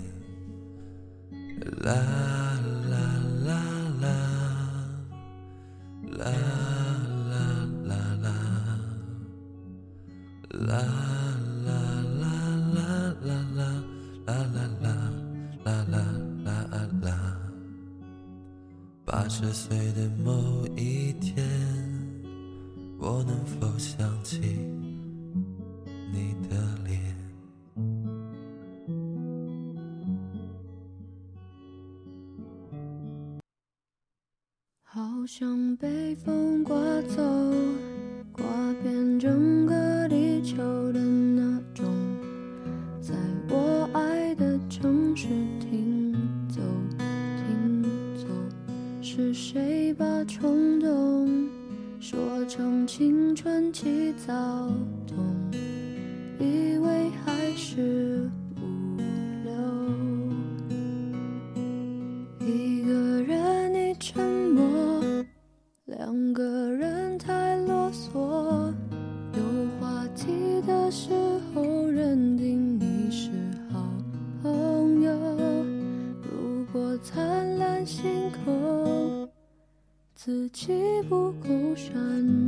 [1.82, 1.94] 啦
[2.90, 2.98] 啦
[3.46, 3.52] 啦
[4.02, 4.08] 啦，
[6.18, 6.24] 啦
[7.30, 7.36] 啦
[7.84, 7.94] 啦
[8.24, 8.28] 啦，
[10.68, 11.17] 啦
[19.10, 21.38] 八十岁的某一天，
[23.00, 24.38] 我能否想起
[26.12, 27.16] 你的脸？
[34.84, 37.24] 好像被风刮走，
[38.34, 38.46] 刮
[38.84, 40.58] 遍整个地球
[40.92, 41.86] 的那种，
[43.00, 43.14] 在
[43.50, 45.30] 我爱的城市
[49.18, 51.50] 是谁把冲动
[52.00, 54.70] 说成青春期躁
[55.08, 55.18] 动？
[56.40, 58.30] 以为还是
[58.62, 59.02] 无
[59.44, 59.52] 聊。
[62.46, 65.26] 一个人你沉默，
[65.86, 68.72] 两个人太啰嗦。
[69.34, 69.42] 有
[69.80, 71.10] 话题的时
[71.56, 73.32] 候，认定你是
[73.74, 73.84] 好
[74.44, 75.12] 朋友。
[76.22, 78.06] 如果灿烂星
[78.46, 78.97] 空
[80.28, 80.74] 自己
[81.08, 81.96] 不够闪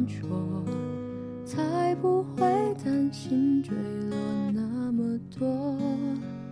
[0.05, 0.27] 烁，
[1.45, 2.45] 才不会
[2.83, 3.73] 担心坠
[4.09, 4.17] 落
[4.53, 5.77] 那么多。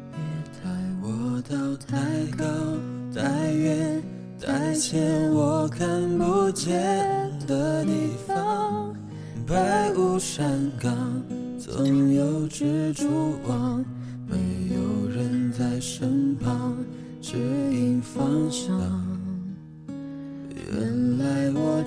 [0.10, 0.20] 别
[0.64, 0.70] 带
[1.04, 1.98] 我到太
[2.38, 2.46] 高、
[3.14, 4.02] 太远、
[4.40, 6.80] 太浅我看不见
[7.46, 7.92] 的地
[8.26, 8.96] 方。
[9.46, 10.96] 白雾山岗，
[11.60, 13.84] 总有蜘蛛网，
[14.26, 14.38] 没
[14.74, 16.78] 有人在身旁
[17.22, 19.17] 指引方向。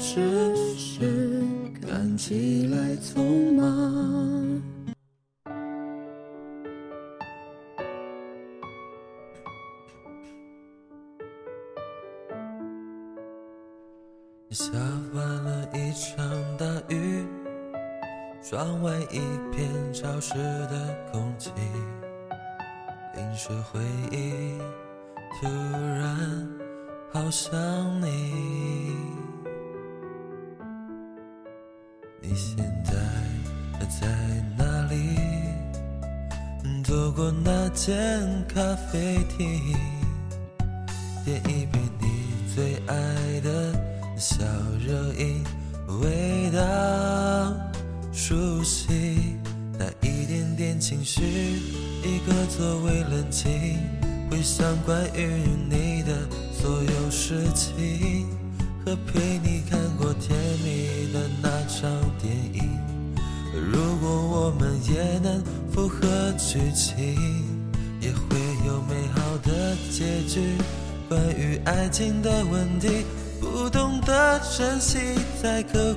[0.01, 1.45] 只是
[1.87, 4.30] 看起来匆忙。
[37.87, 39.75] 间咖啡厅，
[41.25, 41.60] 电影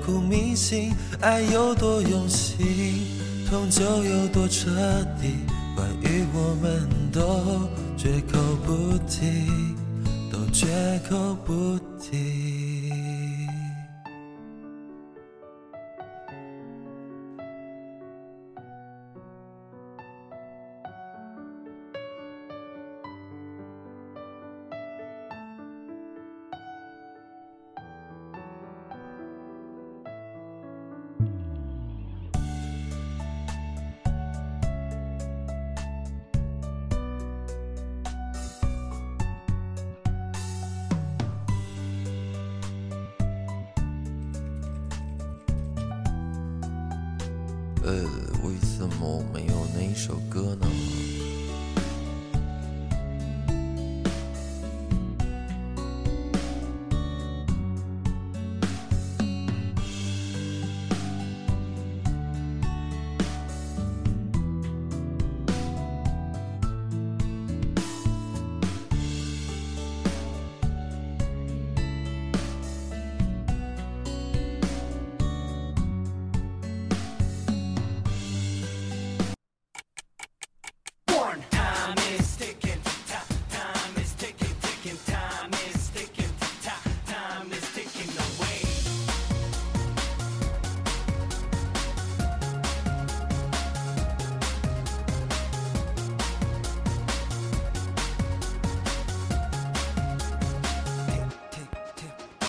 [0.06, 0.94] 苦铭心。
[1.22, 3.08] 爱有多用心，
[3.50, 4.70] 痛就有多彻
[5.22, 5.43] 底。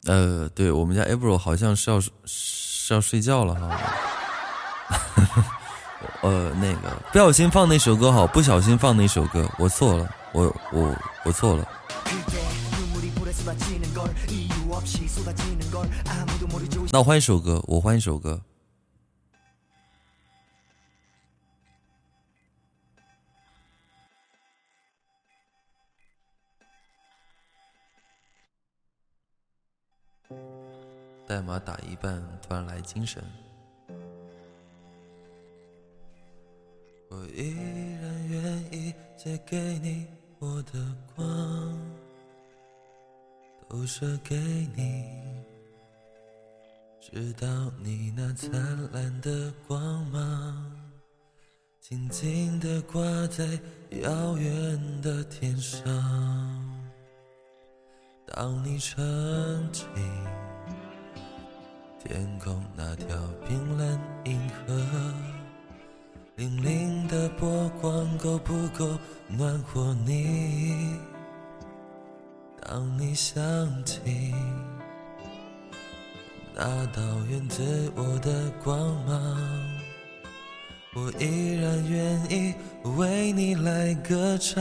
[0.07, 3.81] 呃，对我们家 April 好像是要是要睡觉了哈。
[6.23, 11.69] 呃，那个不小心放那首歌好，不小心放那首歌，我错了，我我我错了。
[16.91, 18.41] 那我换一首歌，我换一首歌。
[31.27, 33.25] 代码打一半，突然来精神。
[37.09, 37.55] 我依
[38.03, 40.07] 然愿意借给你
[40.39, 40.73] 我的
[41.15, 41.79] 光，
[43.69, 44.37] 投射给
[44.77, 45.05] 你，
[47.01, 47.47] 直到
[47.83, 48.53] 你那灿
[48.93, 50.73] 烂的光芒，
[51.81, 53.47] 静静地挂在
[54.03, 55.83] 遥远的天上。
[58.27, 59.87] 当你沉静。
[62.05, 63.07] 天空那条
[63.49, 64.75] 冰冷银河。
[66.37, 68.99] 粼粼的波光够不够
[69.29, 70.97] 暖和你？
[72.61, 73.43] 当你想
[73.85, 74.35] 起
[76.55, 79.39] 那道源自我的光芒，
[80.95, 82.55] 我依然愿意
[82.97, 84.61] 为你来歌唱。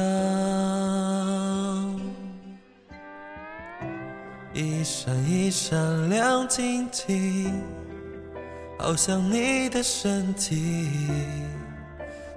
[4.53, 7.59] 一闪一闪亮晶晶，
[8.77, 11.09] 好像你的身体。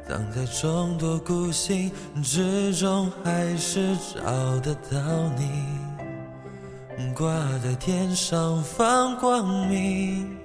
[0.09, 4.23] 藏在众多孤星之中，还是找
[4.61, 4.99] 得到
[5.37, 5.51] 你。
[7.15, 7.29] 挂
[7.63, 10.37] 在天上放光明，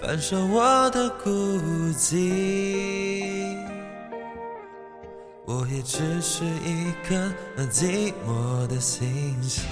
[0.00, 1.30] 反射我的孤
[1.98, 3.56] 寂。
[5.44, 7.14] 我也只是一颗
[7.70, 9.68] 寂寞的星星。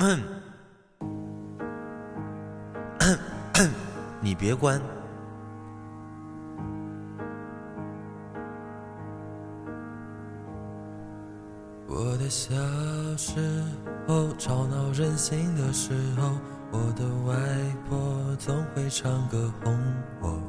[0.00, 0.18] 嗯。
[4.22, 4.80] 你别关。
[11.86, 12.54] 我的小
[13.16, 13.62] 时
[14.06, 16.32] 候，吵闹任性的时候，
[16.70, 17.34] 我的外
[17.88, 19.78] 婆总会唱歌哄
[20.22, 20.40] 我。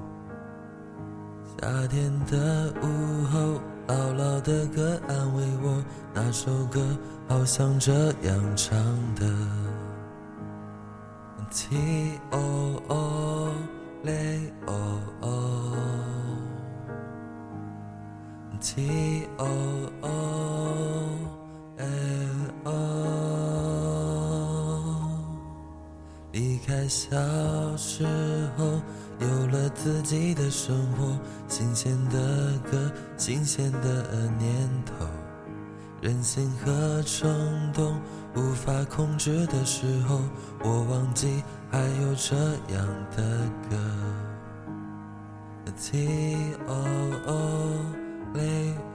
[1.57, 5.83] 夏天的午后，姥姥的歌安慰我，
[6.13, 6.79] 那首歌
[7.31, 7.93] 好像这
[8.23, 8.77] 样唱
[9.15, 9.25] 的。
[11.49, 13.53] T O O
[14.03, 14.11] L
[14.65, 14.99] O
[18.51, 19.47] O，T O
[20.01, 20.09] O
[21.77, 21.85] L
[22.65, 22.69] O，
[26.33, 27.15] 离开小
[27.77, 28.05] 时
[28.57, 28.65] 候，
[29.19, 31.17] 有了自己的生活，
[31.47, 34.53] 新鲜的歌，新鲜的念
[34.85, 35.05] 头，
[36.01, 37.29] 任性和冲
[37.73, 38.01] 动。
[38.33, 40.21] 无法控制的时候，
[40.63, 42.35] 我忘记还有这
[42.73, 43.21] 样的
[43.69, 43.77] 歌。
[45.77, 46.73] T O
[47.27, 47.31] O
[48.33, 48.39] L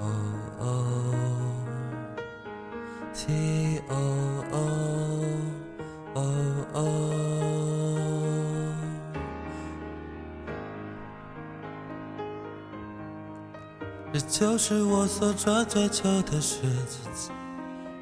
[0.00, 0.04] O
[3.12, 3.22] O，T
[3.88, 3.92] O
[4.52, 4.54] O
[6.14, 6.18] O
[6.72, 6.78] O，
[14.18, 17.30] 这就是我所追求的是自己。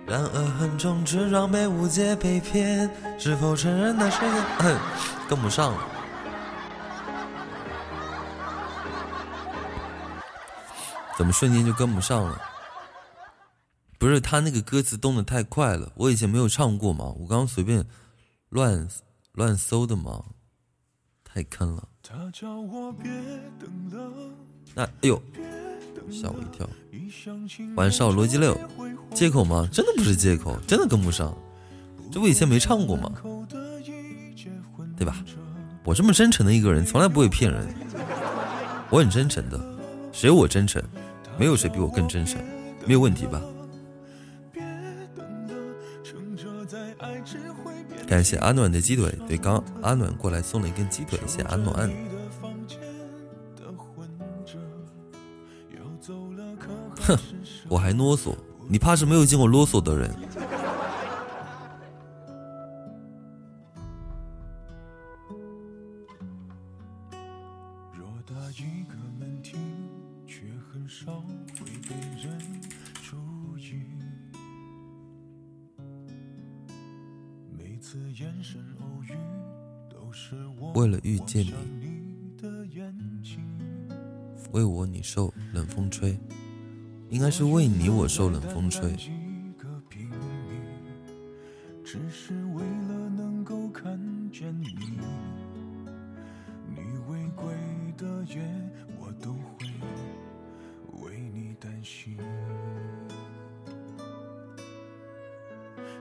[0.07, 2.89] 然而横冲直撞，被误解被骗，
[3.19, 4.81] 是否承认那是个？
[5.29, 5.89] 跟不上了，
[11.19, 12.41] 怎么瞬间就跟不上了？
[13.99, 17.85] 不是他那个歌词动的太快了，我以前没有唱过嘛，我刚刚随便
[18.51, 18.87] 乱
[19.33, 20.23] 乱搜的嘛，
[21.25, 21.89] 太坑了。
[24.77, 25.21] 那哎呦！
[26.11, 26.69] 吓我一跳！
[27.77, 28.59] 晚上逻辑六，
[29.15, 29.69] 借口吗？
[29.73, 31.37] 真的不是借口，真的跟不上。
[32.11, 33.13] 这不以前没唱过吗？
[34.97, 35.25] 对吧？
[35.85, 37.67] 我这么真诚的一个人，从来不会骗人。
[38.91, 39.61] 我很真诚的，
[40.13, 40.83] 谁我真诚？
[41.37, 42.41] 没有谁比我更真诚，
[42.87, 43.43] 没有问题吧？
[48.07, 51.91] 感谢阿暖的鸡腿，对，刚阿暖过来送了一根鸡腿，谢阿暖。
[57.07, 57.19] 哼，
[57.69, 58.35] 我还啰嗦，
[58.67, 60.11] 你怕是没有见过啰嗦的人。
[80.75, 81.55] 为了遇见你，
[84.53, 86.19] 为我你受冷风吹。
[87.15, 88.93] 应该是为你我受冷风吹。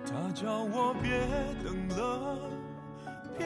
[0.05, 1.11] 他叫我别
[1.63, 2.39] 等了，
[3.37, 3.45] 别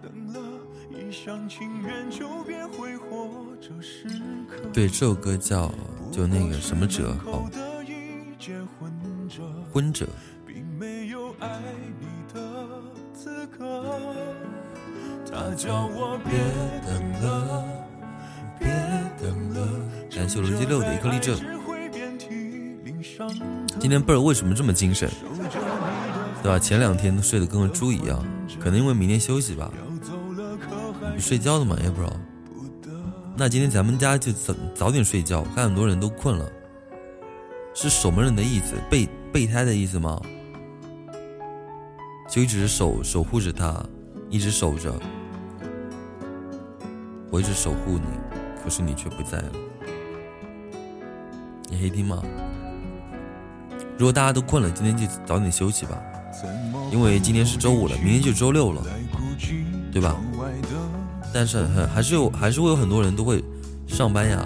[0.00, 0.40] 等了，
[0.88, 3.28] 一厢情愿就别挥霍
[3.60, 4.08] 这时
[4.48, 4.68] 刻。
[4.72, 5.72] 对，这首歌叫。
[6.10, 7.48] 就那个什么者哦，
[9.72, 10.06] 婚者。
[15.30, 16.32] 他叫我别
[16.86, 16.90] 等
[17.22, 17.64] 了，
[18.58, 18.68] 别
[19.20, 19.58] 等了。
[20.10, 21.36] 感谢罗辑六的一颗荔枝。
[23.78, 25.08] 今天贝儿为什么这么精神？
[26.42, 26.58] 对吧？
[26.58, 28.24] 前两天都睡得跟个猪一样，
[28.58, 29.70] 可能因为明天休息吧。
[31.10, 31.76] 你不睡觉的吗？
[31.82, 32.12] 也不知道。
[33.40, 36.50] 那今天咱们家就早早点睡觉，看很多人都困了。
[37.72, 40.20] 是守门人的意思，备备胎的意思吗？
[42.28, 43.80] 就一直守守护着他，
[44.28, 44.92] 一直守着。
[47.30, 48.06] 我一直守护你，
[48.60, 49.52] 可是你却不在了。
[51.68, 52.20] 你黑听吗？
[53.96, 55.96] 如果大家都困了，今天就早点休息吧，
[56.90, 58.82] 因为今天是周五了，明天就周六了，
[59.92, 60.16] 对吧？
[61.38, 63.44] 但是很还是有，还是会有很多人都会
[63.86, 64.44] 上班呀。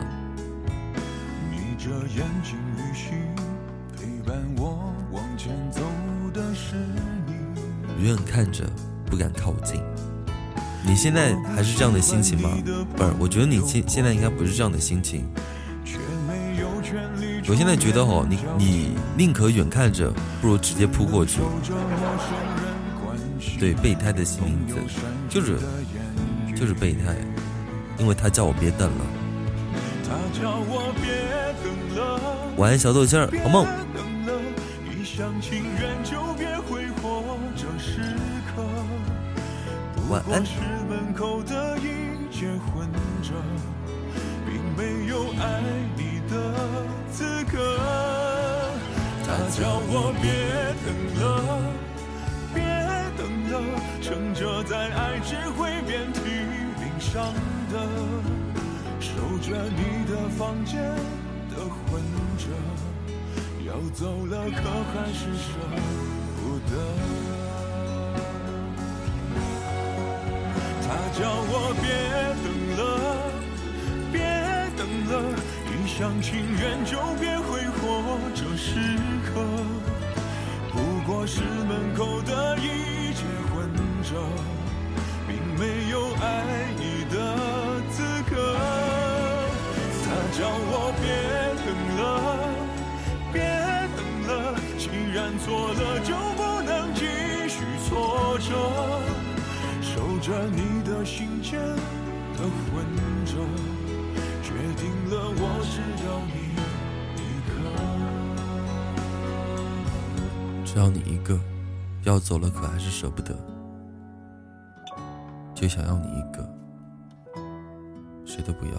[7.98, 8.68] 远远看着，
[9.06, 9.80] 不敢靠近。
[10.86, 12.50] 你现在还是这样的心情吗？
[12.94, 15.24] 不是，我觉得你现现在应该不是这样的心情。
[17.48, 20.12] 我现在觉得哦，你你宁可远看着，
[20.42, 21.40] 不如直接扑过去。
[23.58, 24.76] 对，备胎的名字
[25.28, 25.58] 就是
[26.62, 27.16] 就是备胎，
[27.98, 29.04] 因为他叫我别等了。
[32.56, 33.66] 晚安，小豆心儿，好梦。
[40.08, 40.44] 晚安。
[49.24, 50.30] 他叫我别
[50.84, 51.22] 等了，
[52.54, 52.62] 别
[53.16, 53.20] 等
[53.50, 53.52] 了，
[54.00, 56.20] 撑着在爱只会遍体
[57.02, 57.34] 伤
[57.72, 57.74] 的，
[59.00, 59.10] 守
[59.42, 60.80] 着你的房间
[61.50, 62.00] 的混
[62.38, 62.46] 着，
[63.66, 64.62] 要走了可
[64.94, 65.50] 还是舍
[66.38, 66.72] 不得。
[70.80, 70.86] 他
[71.18, 71.20] 叫
[71.50, 71.52] 我
[71.82, 71.84] 别
[72.44, 72.46] 等
[72.78, 72.80] 了，
[74.12, 74.16] 别
[74.78, 74.80] 等
[75.10, 75.12] 了，
[75.66, 77.82] 一厢情愿就别挥霍
[78.32, 78.70] 这时
[79.26, 79.30] 刻。
[80.70, 80.74] 不
[81.04, 83.20] 过是门口的一切
[83.50, 83.68] 混
[84.02, 84.10] 着，
[85.26, 86.24] 并没有爱
[86.78, 88.34] 你的资格。
[90.02, 91.04] 他叫我别
[91.62, 91.66] 等
[92.00, 92.02] 了，
[93.32, 93.36] 别
[93.96, 94.30] 等了，
[94.78, 97.00] 既然错了就不能继
[97.48, 97.56] 续
[97.86, 98.50] 错着。
[99.80, 102.84] 守着你的心间的混
[103.26, 103.32] 着，
[104.42, 105.74] 决定了我只
[106.06, 106.34] 要你
[107.18, 107.52] 一个，
[110.64, 111.38] 只要你一个，
[112.04, 113.36] 要走了可还是舍不得，
[115.54, 116.48] 就想要你一个，
[118.32, 118.72] 谁都不要。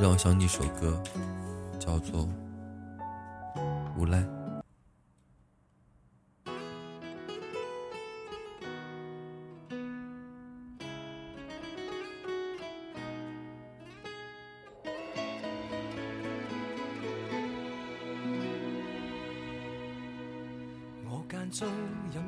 [0.00, 1.00] 让我想起一首歌，
[1.78, 2.22] 叫做
[3.96, 4.18] 《无赖》。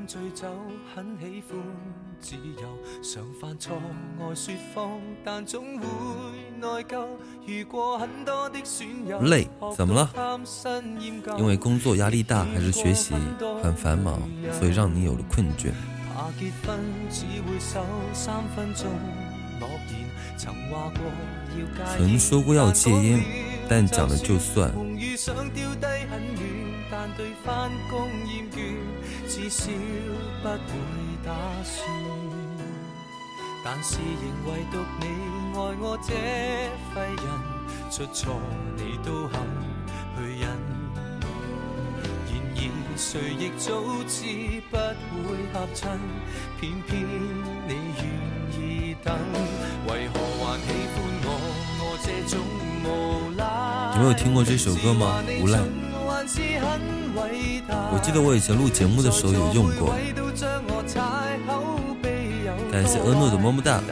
[0.07, 0.47] 醉酒
[0.95, 1.59] 很喜欢
[2.21, 3.81] 自由，常犯错
[4.21, 5.87] 爱说谎，但总会
[6.61, 7.07] 内疚。
[7.47, 10.11] 遇过很多的损友，累，怎么了？
[11.39, 13.15] 因为工作压力大，还是学习
[13.63, 14.21] 很繁忙，
[14.59, 15.71] 所以让你有了困倦。
[16.13, 16.79] 怕结婚
[17.11, 18.87] 只会守三分钟
[19.59, 20.07] 诺言，
[20.37, 21.03] 曾话过
[21.59, 23.25] 要戒曾说过要戒烟，
[23.69, 24.71] 但讲了就算。
[27.05, 28.77] 但对翻工厌倦，
[29.27, 29.73] 至少
[30.41, 30.55] 不会
[31.27, 31.33] 打
[31.65, 31.85] 算。
[33.65, 35.07] 但是仍唯独你
[35.53, 36.15] 爱我这
[36.95, 37.27] 废人，
[37.91, 38.39] 出错
[38.77, 39.41] 你都肯
[40.17, 40.47] 去忍。
[42.55, 44.77] 然而谁亦早知不
[45.27, 45.99] 会合衬，
[46.61, 47.03] 偏偏
[47.67, 48.05] 你愿
[48.55, 49.19] 意等。
[49.89, 51.29] 为何还喜欢我？
[51.81, 52.39] 我这种
[52.85, 52.87] 无
[53.37, 53.43] 赖。
[53.97, 55.21] 有没有听过这首歌吗？
[55.41, 55.59] 无赖。
[56.25, 59.95] 我记得我以前录节目的时候有用过。
[62.71, 63.83] 感谢阿诺的么么哒，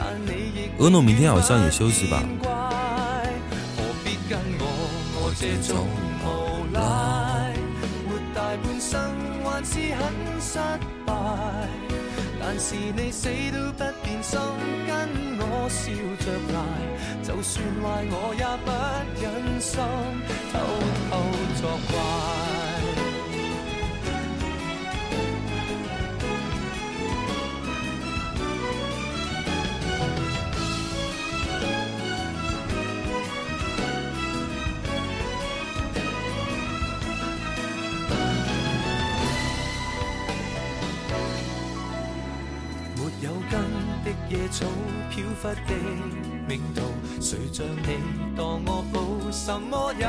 [0.78, 2.23] 阿诺明天好像也休息吧。
[12.43, 14.41] 但是你死都不变心，
[14.87, 14.91] 跟
[15.39, 15.93] 我笑
[16.25, 16.59] 着挨，
[17.23, 18.69] 就算坏我也不
[19.21, 19.79] 忍心
[20.51, 20.55] 偷
[21.11, 21.12] 偷
[21.61, 21.62] 作
[21.93, 22.80] 怪。
[44.51, 44.66] 早
[45.10, 45.74] 飘忽的
[46.48, 46.82] 命途，
[47.20, 47.97] 谁像你
[48.36, 50.05] 当我宝，什么也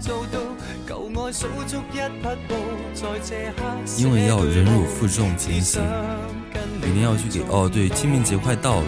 [0.00, 0.38] 做到，
[0.86, 2.54] 旧爱数足一匹布，
[2.94, 3.64] 在这刻。
[3.98, 5.82] 因为要忍辱负重前行，
[6.80, 8.86] 明天要去给哦，对，清明节快到了，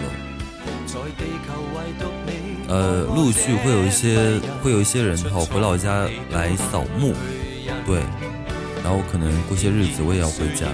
[2.69, 7.13] 呃，陆续会有一些会有一些人哈回老家来扫墓，
[7.85, 7.99] 对，
[8.83, 10.67] 然后可能过些日子我也要回家。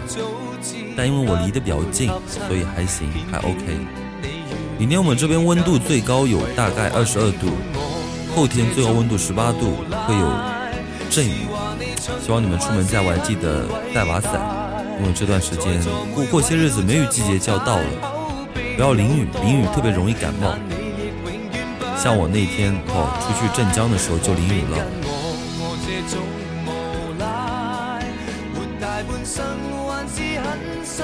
[0.96, 4.03] 但因为我离得比较近，所以还行，还 OK。
[4.84, 7.48] 明天我们这边温度最高有大概二十二度，
[8.36, 10.30] 后天最高温度十八度，会有
[11.10, 11.48] 阵雨。
[12.22, 14.34] 希望你们出门在外记得带把伞，
[15.00, 15.82] 因为这段时间
[16.14, 17.86] 过过些日子梅雨季节就要到了，
[18.76, 20.54] 不要淋雨，淋雨特别容易感冒。
[21.98, 24.86] 像我那天哦出去镇江的时候就淋雨了。
[30.86, 31.04] 是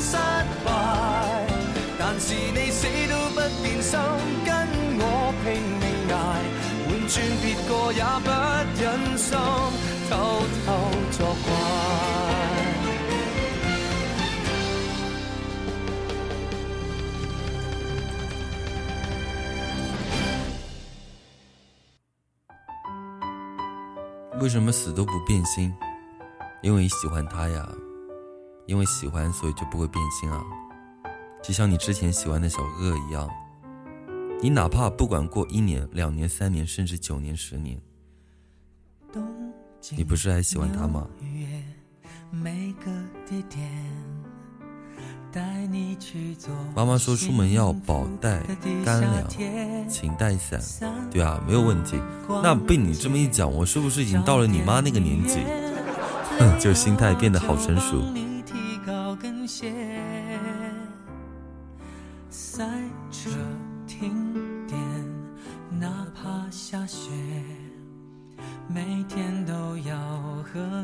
[0.00, 0.16] 失
[0.64, 0.70] 败，
[1.98, 3.98] 但是你死都不变心，
[4.44, 4.54] 跟
[5.00, 5.02] 我
[5.42, 5.46] 拼
[5.80, 5.84] 命
[6.14, 6.16] 挨，
[6.88, 8.26] 换转别个也不
[8.80, 8.82] 忍
[9.18, 9.28] 心
[10.08, 10.12] 偷
[10.64, 10.66] 偷
[11.10, 11.46] 作怪。
[24.40, 25.74] 为什么死都不变心？
[26.62, 27.68] 因为喜欢他呀。
[28.68, 30.44] 因为喜欢，所以就不会变心啊，
[31.42, 33.26] 就像你之前喜欢的小哥哥一样，
[34.42, 37.80] 你哪怕不管过一年、两年、三年，甚至九年、十年，
[39.96, 41.08] 你不是还喜欢他吗？
[46.74, 48.42] 妈妈说出门要保带
[48.84, 49.26] 干粮，
[49.88, 50.60] 请带伞。
[51.10, 51.98] 对啊，没有问题。
[52.42, 55.38] 那被你这么一讲，我是不是已经到了你妈那个年纪？
[56.60, 58.02] 就心态变得好成熟。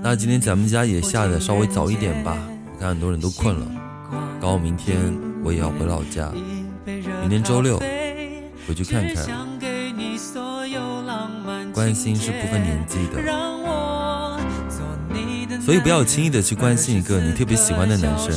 [0.03, 2.37] 那今天咱们家也下的稍微早一点吧，
[2.73, 3.67] 我看很多人都困了。
[4.41, 4.99] 刚好明天
[5.45, 6.31] 我也要回老家，
[6.85, 7.79] 明天周六
[8.67, 9.27] 回去看看。
[11.73, 13.54] 关心是不分年纪的，
[15.65, 18.31] 所以不要轻易的去关心一个你特别喜欢的男生，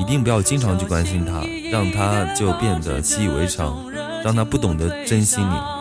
[0.00, 3.84] 一定不要经常去关心他，让他就变得习以为常，
[4.24, 5.77] 让他不懂得珍惜你。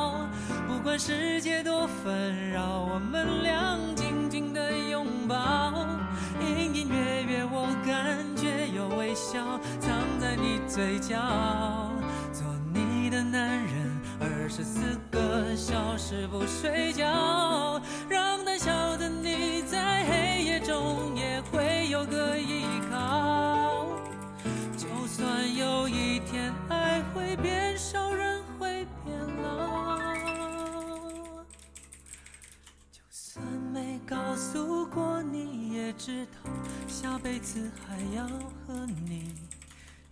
[35.98, 36.52] 知道
[36.88, 39.34] 下辈子还要和你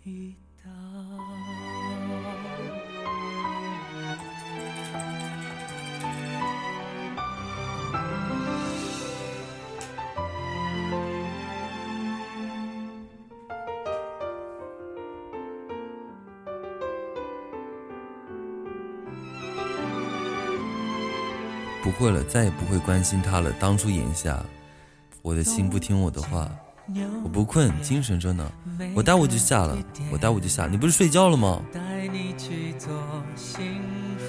[0.04, 0.34] 遇
[0.64, 0.72] 到。
[21.84, 24.44] 不会了再也不会关心他了当初眼下
[25.26, 26.48] 我的心不听我的话，
[27.24, 28.48] 我不困，精神着呢。
[28.94, 29.76] 我待会就下了，
[30.12, 30.68] 我待会就下。
[30.68, 31.60] 你不是睡觉了吗？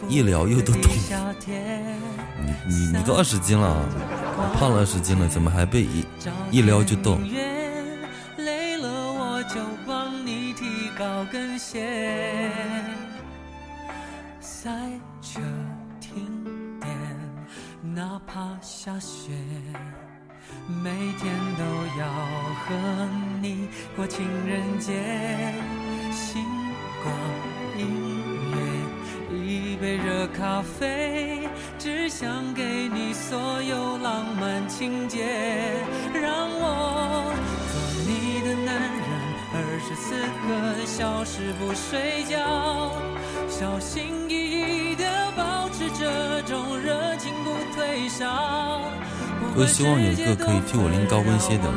[0.08, 0.90] 一聊又都懂。
[2.40, 3.86] 你你你都二十斤了，
[4.38, 6.02] 我胖了二十斤了，怎么还被一
[6.50, 7.20] 一撩就动？
[17.94, 19.30] 哪怕下雪，
[20.68, 21.64] 每天都
[21.98, 22.06] 要
[22.64, 23.08] 和
[23.40, 24.92] 你过情人节。
[26.12, 26.44] 星
[27.02, 27.14] 光、
[27.76, 27.86] 音
[28.52, 31.48] 乐，一杯热咖啡，
[31.78, 35.24] 只想给你所有浪漫情节，
[36.12, 37.32] 让我。
[39.78, 42.90] 时此刻消失不睡觉，
[43.48, 45.04] 小心翼翼地
[45.36, 48.82] 保持这种热情不退烧。
[49.58, 51.74] 我希望有一个可以替我拎高跟鞋的人。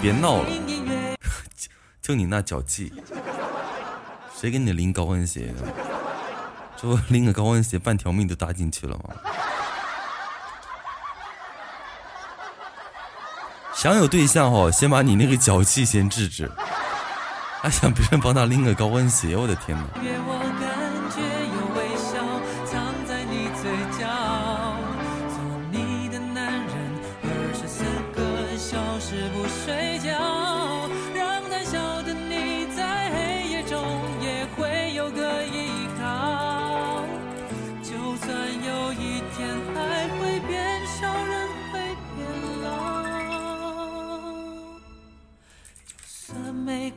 [0.00, 0.48] 别闹了，
[2.00, 2.90] 就你那脚气，
[4.34, 5.52] 谁给你拎高跟鞋？
[6.80, 9.14] 这不拎个高跟鞋，半条命都搭进去了吗？
[13.74, 16.50] 想有对象哦，先把你那个脚气先治治。
[17.62, 19.84] 还想别人帮他拎个高跟鞋，我的天哪！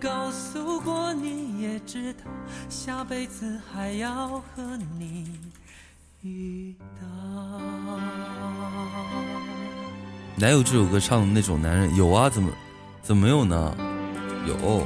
[0.03, 2.30] 告诉过你也知道，
[2.67, 5.39] 下辈子还要和你
[6.21, 7.07] 遇到。
[10.35, 11.95] 哪有这首歌唱的那种男人？
[11.95, 12.51] 有啊，怎么
[13.01, 13.77] 怎么没有呢？
[14.45, 14.85] 有。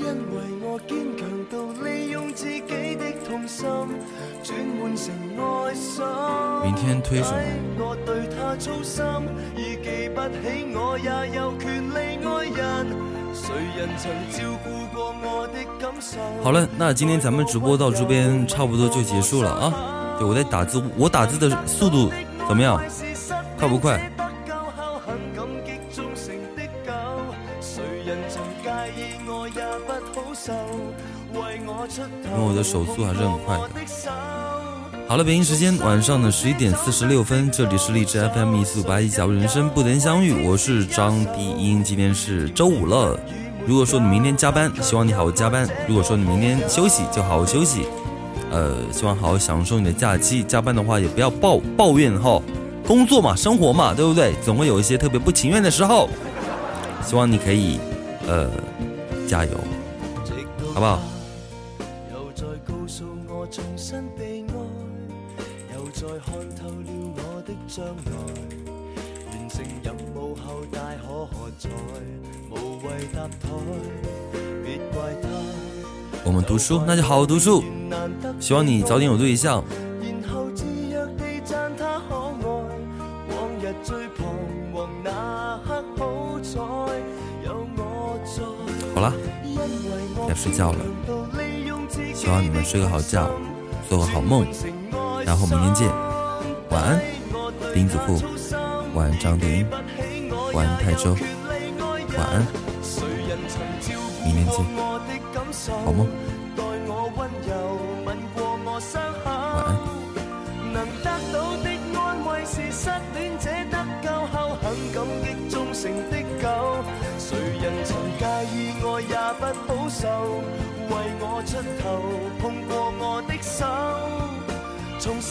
[0.00, 3.68] 因为我坚强到利用自己的痛心
[4.42, 6.02] 转换成爱心。
[6.64, 7.38] 明天推什么？
[7.78, 9.04] 我对他操心，
[9.54, 12.86] 已记不起我也有权利爱人。
[13.34, 16.18] 谁人曾照顾过我的感受？
[16.42, 20.16] 好了，那今天咱们直播到这边差不多就结束了啊。
[20.18, 22.10] 对，我在打字，我打字的速度
[22.48, 22.82] 怎么样？
[23.58, 24.10] 快不快？
[32.42, 33.62] 我的手速还是很快的。
[35.06, 43.18] 好了，北京时间晚上的十一点四十六分，这里是荔枝 FM 一四五八一，假如人生不能相遇，我是张迪英，今天是周五了。
[43.66, 47.86] 如果说你明天加班，希望你好好加班；如果说你明天休息，就好好休息。
[48.52, 50.42] 呃，希望好好享受你的假期。
[50.44, 52.40] 加班的话也不要抱抱怨哈，
[52.86, 54.34] 工作嘛，生活嘛，对不对？
[54.44, 56.08] 总会有一些特别不情愿的时候。
[57.04, 57.78] 希望你可以，
[58.28, 58.48] 呃，
[59.26, 59.50] 加油，
[60.72, 61.00] 好不好？
[76.40, 77.62] 读书，那就好好读书。
[78.38, 79.62] 希望你早点有对象。
[88.94, 89.12] 好了，
[90.28, 90.78] 要睡觉了。
[92.14, 93.30] 希望你们睡个好觉，
[93.88, 94.46] 做个好梦。
[95.24, 95.88] 然后明天见，
[96.70, 97.00] 晚安，
[97.74, 98.20] 丁子户，
[98.94, 99.66] 晚安张丁，
[100.52, 101.14] 晚安泰州，
[102.16, 102.46] 晚安，
[104.24, 104.64] 明天见，
[105.84, 106.08] 好梦，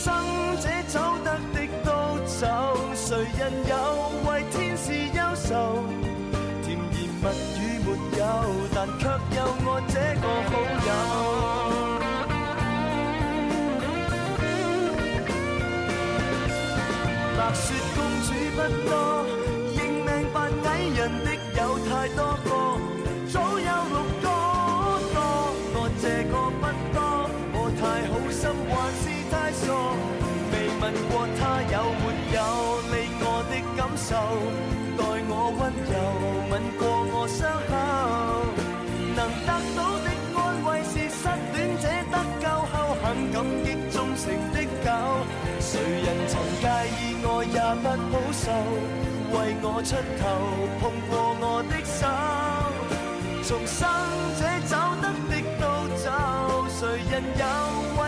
[0.01, 0.07] 生
[0.61, 1.91] 者走得的都
[2.26, 2.47] 走，
[2.95, 3.73] 谁人有
[4.23, 5.84] 为天使忧愁？
[6.63, 7.26] 甜言蜜
[7.59, 7.85] 语没
[8.17, 8.23] 有，
[8.73, 9.01] 但却
[9.35, 10.51] 有我这个好
[10.88, 10.89] 友。
[17.38, 17.63] 白雪
[17.93, 18.57] 公主不
[18.89, 18.91] 多，
[34.10, 34.15] 受，
[34.98, 35.94] 待我温柔
[36.49, 36.81] 吻过
[37.14, 37.72] 我伤口，
[39.14, 41.22] 能得到的安慰是失
[41.53, 44.90] 恋者得救后很感激忠诚的狗。
[45.60, 45.69] 谁
[46.02, 46.65] 人曾介
[46.98, 48.49] 意我也不好受，
[49.31, 50.22] 为我出头
[50.80, 52.02] 碰过我的手，
[53.44, 53.77] 重生
[54.40, 54.73] 者走
[55.03, 55.64] 得的都
[56.02, 56.10] 走，
[56.68, 57.98] 谁人有？